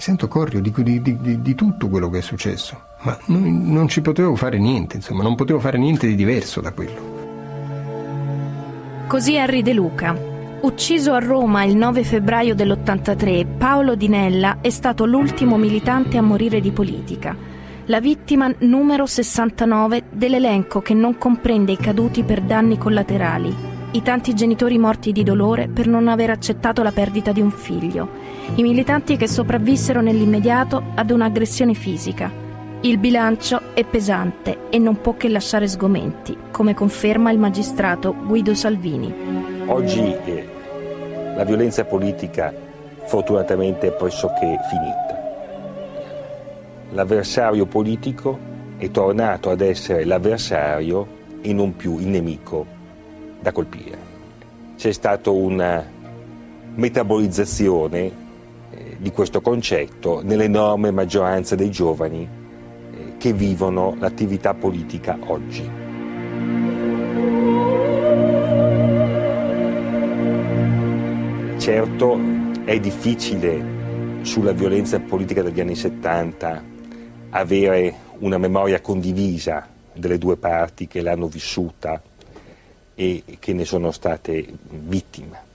sento 0.00 0.28
corrio 0.28 0.60
di, 0.60 0.72
di, 0.76 1.02
di, 1.02 1.42
di, 1.42 1.54
tutto 1.54 1.88
quello 1.88 2.08
che 2.10 2.18
è 2.18 2.22
successo, 2.22 2.80
ma 3.00 3.18
non, 3.26 3.70
non 3.70 3.88
ci 3.88 4.00
potevo 4.00 4.34
fare 4.34 4.58
niente, 4.58 4.96
insomma, 4.96 5.22
non 5.22 5.34
potevo 5.34 5.60
fare 5.60 5.78
niente 5.78 6.06
di 6.06 6.14
diverso 6.14 6.60
da 6.60 6.72
quello. 6.72 7.18
Così 9.06 9.34
Henry 9.34 9.62
De 9.62 9.72
Luca. 9.72 10.28
Ucciso 10.60 11.12
a 11.12 11.18
Roma 11.18 11.64
il 11.64 11.74
9 11.74 12.04
febbraio 12.04 12.54
dell'83, 12.54 13.46
Paolo 13.56 13.94
Di 13.94 14.08
Nella 14.08 14.58
è 14.60 14.70
stato 14.70 15.06
l'ultimo 15.06 15.56
militante 15.56 16.18
a 16.18 16.22
morire 16.22 16.60
di 16.60 16.70
politica. 16.70 17.34
La 17.86 17.98
vittima 17.98 18.52
numero 18.58 19.06
69 19.06 20.04
dell'elenco 20.10 20.80
che 20.80 20.94
non 20.94 21.18
comprende 21.18 21.72
i 21.72 21.76
caduti 21.76 22.22
per 22.22 22.42
danni 22.42 22.78
collaterali, 22.78 23.79
i 23.92 24.02
tanti 24.02 24.34
genitori 24.34 24.78
morti 24.78 25.10
di 25.10 25.24
dolore 25.24 25.68
per 25.68 25.88
non 25.88 26.06
aver 26.06 26.30
accettato 26.30 26.82
la 26.82 26.92
perdita 26.92 27.32
di 27.32 27.40
un 27.40 27.50
figlio, 27.50 28.08
i 28.54 28.62
militanti 28.62 29.16
che 29.16 29.26
sopravvissero 29.26 30.00
nell'immediato 30.00 30.80
ad 30.94 31.10
un'aggressione 31.10 31.74
fisica. 31.74 32.30
Il 32.82 32.98
bilancio 32.98 33.74
è 33.74 33.84
pesante 33.84 34.70
e 34.70 34.78
non 34.78 35.00
può 35.00 35.16
che 35.16 35.28
lasciare 35.28 35.66
sgomenti, 35.66 36.36
come 36.52 36.72
conferma 36.72 37.32
il 37.32 37.38
magistrato 37.38 38.14
Guido 38.14 38.54
Salvini. 38.54 39.12
Oggi 39.66 40.00
eh, 40.24 40.48
la 41.34 41.44
violenza 41.44 41.84
politica 41.84 42.54
fortunatamente 43.06 43.88
è 43.88 43.92
pressoché 43.92 44.56
finita. 44.68 45.18
L'avversario 46.92 47.66
politico 47.66 48.38
è 48.76 48.88
tornato 48.90 49.50
ad 49.50 49.60
essere 49.60 50.04
l'avversario 50.04 51.18
e 51.40 51.52
non 51.52 51.74
più 51.74 51.98
il 51.98 52.06
nemico 52.06 52.78
da 53.40 53.52
colpire. 53.52 53.98
C'è 54.76 54.92
stata 54.92 55.30
una 55.30 55.84
metabolizzazione 56.74 58.28
di 59.00 59.10
questo 59.12 59.40
concetto 59.40 60.20
nell'enorme 60.22 60.90
maggioranza 60.90 61.54
dei 61.54 61.70
giovani 61.70 62.28
eh, 62.92 63.16
che 63.16 63.32
vivono 63.32 63.96
l'attività 63.98 64.52
politica 64.52 65.18
oggi. 65.26 65.68
Certo 71.56 72.18
è 72.64 72.78
difficile 72.78 73.78
sulla 74.20 74.52
violenza 74.52 75.00
politica 75.00 75.42
degli 75.42 75.60
anni 75.60 75.74
70 75.74 76.62
avere 77.30 77.94
una 78.18 78.36
memoria 78.36 78.82
condivisa 78.82 79.66
delle 79.94 80.18
due 80.18 80.36
parti 80.36 80.86
che 80.86 81.00
l'hanno 81.00 81.26
vissuta 81.26 82.02
e 83.00 83.24
che 83.38 83.54
ne 83.54 83.64
sono 83.64 83.92
state 83.92 84.46
vittime. 84.68 85.48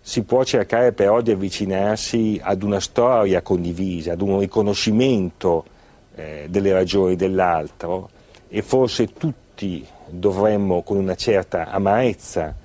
Si 0.00 0.22
può 0.22 0.42
cercare 0.42 0.92
però 0.92 1.20
di 1.20 1.32
avvicinarsi 1.32 2.40
ad 2.42 2.62
una 2.62 2.80
storia 2.80 3.42
condivisa, 3.42 4.12
ad 4.12 4.22
un 4.22 4.38
riconoscimento 4.38 5.66
eh, 6.14 6.46
delle 6.48 6.72
ragioni 6.72 7.14
dell'altro 7.14 8.08
e 8.48 8.62
forse 8.62 9.12
tutti 9.12 9.86
dovremmo 10.06 10.80
con 10.80 10.96
una 10.96 11.14
certa 11.14 11.68
amarezza, 11.68 12.56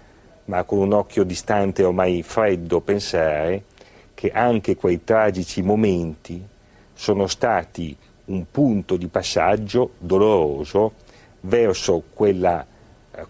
ma 0.45 0.63
con 0.63 0.77
un 0.77 0.93
occhio 0.93 1.25
distante 1.25 1.83
ormai 1.83 2.23
freddo, 2.23 2.79
pensare 2.79 3.65
che 4.13 4.31
anche 4.31 4.77
quei 4.77 5.03
tragici 5.03 5.61
momenti 5.61 6.41
sono 6.93 7.27
stati 7.27 7.93
un 8.25 8.45
punto 8.49 8.95
di 8.95 9.07
passaggio 9.07 9.95
doloroso 9.97 10.93
verso 11.41 12.03
quella 12.13 12.65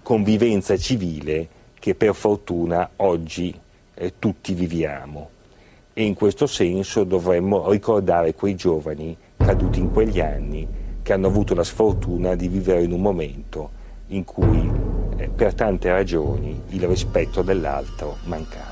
convivenza 0.01 0.77
civile 0.77 1.47
che 1.79 1.95
per 1.95 2.15
fortuna 2.15 2.91
oggi 2.97 3.53
eh, 3.93 4.13
tutti 4.17 4.53
viviamo 4.53 5.29
e 5.93 6.03
in 6.03 6.13
questo 6.13 6.47
senso 6.47 7.03
dovremmo 7.03 7.69
ricordare 7.69 8.33
quei 8.33 8.55
giovani 8.55 9.15
caduti 9.37 9.79
in 9.79 9.91
quegli 9.91 10.19
anni 10.19 10.67
che 11.03 11.13
hanno 11.13 11.27
avuto 11.27 11.53
la 11.53 11.63
sfortuna 11.63 12.35
di 12.35 12.47
vivere 12.47 12.83
in 12.83 12.93
un 12.93 13.01
momento 13.01 13.81
in 14.07 14.23
cui 14.23 14.71
eh, 15.17 15.27
per 15.27 15.53
tante 15.53 15.91
ragioni 15.91 16.61
il 16.69 16.87
rispetto 16.87 17.41
dell'altro 17.41 18.17
mancava. 18.23 18.71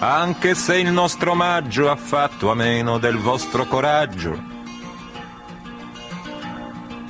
Anche 0.00 0.54
se 0.54 0.76
il 0.76 0.92
nostro 0.92 1.32
omaggio 1.32 1.90
ha 1.90 1.96
fatto 1.96 2.50
a 2.50 2.54
meno 2.54 2.98
del 2.98 3.16
vostro 3.16 3.64
coraggio, 3.64 4.56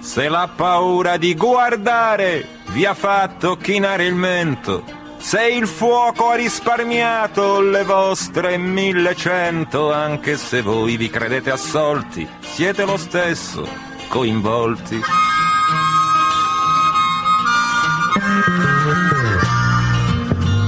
se 0.00 0.28
la 0.28 0.48
paura 0.54 1.18
di 1.18 1.34
guardare 1.34 2.57
vi 2.70 2.84
ha 2.84 2.94
fatto 2.94 3.56
chinare 3.56 4.04
il 4.04 4.14
mento, 4.14 4.84
se 5.18 5.46
il 5.46 5.66
fuoco 5.66 6.30
ha 6.30 6.36
risparmiato 6.36 7.60
le 7.60 7.82
vostre 7.82 8.56
millecento, 8.56 9.92
anche 9.92 10.36
se 10.36 10.62
voi 10.62 10.96
vi 10.96 11.10
credete 11.10 11.50
assolti, 11.50 12.26
siete 12.40 12.84
lo 12.84 12.96
stesso 12.96 13.68
coinvolti. 14.08 15.00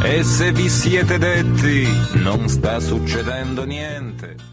E 0.03 0.25
se 0.25 0.53
vi 0.53 0.69
siete 0.69 1.19
detti 1.19 1.87
non 2.15 2.49
sta 2.49 2.81
succedendo 2.81 3.65
niente. 3.65 4.50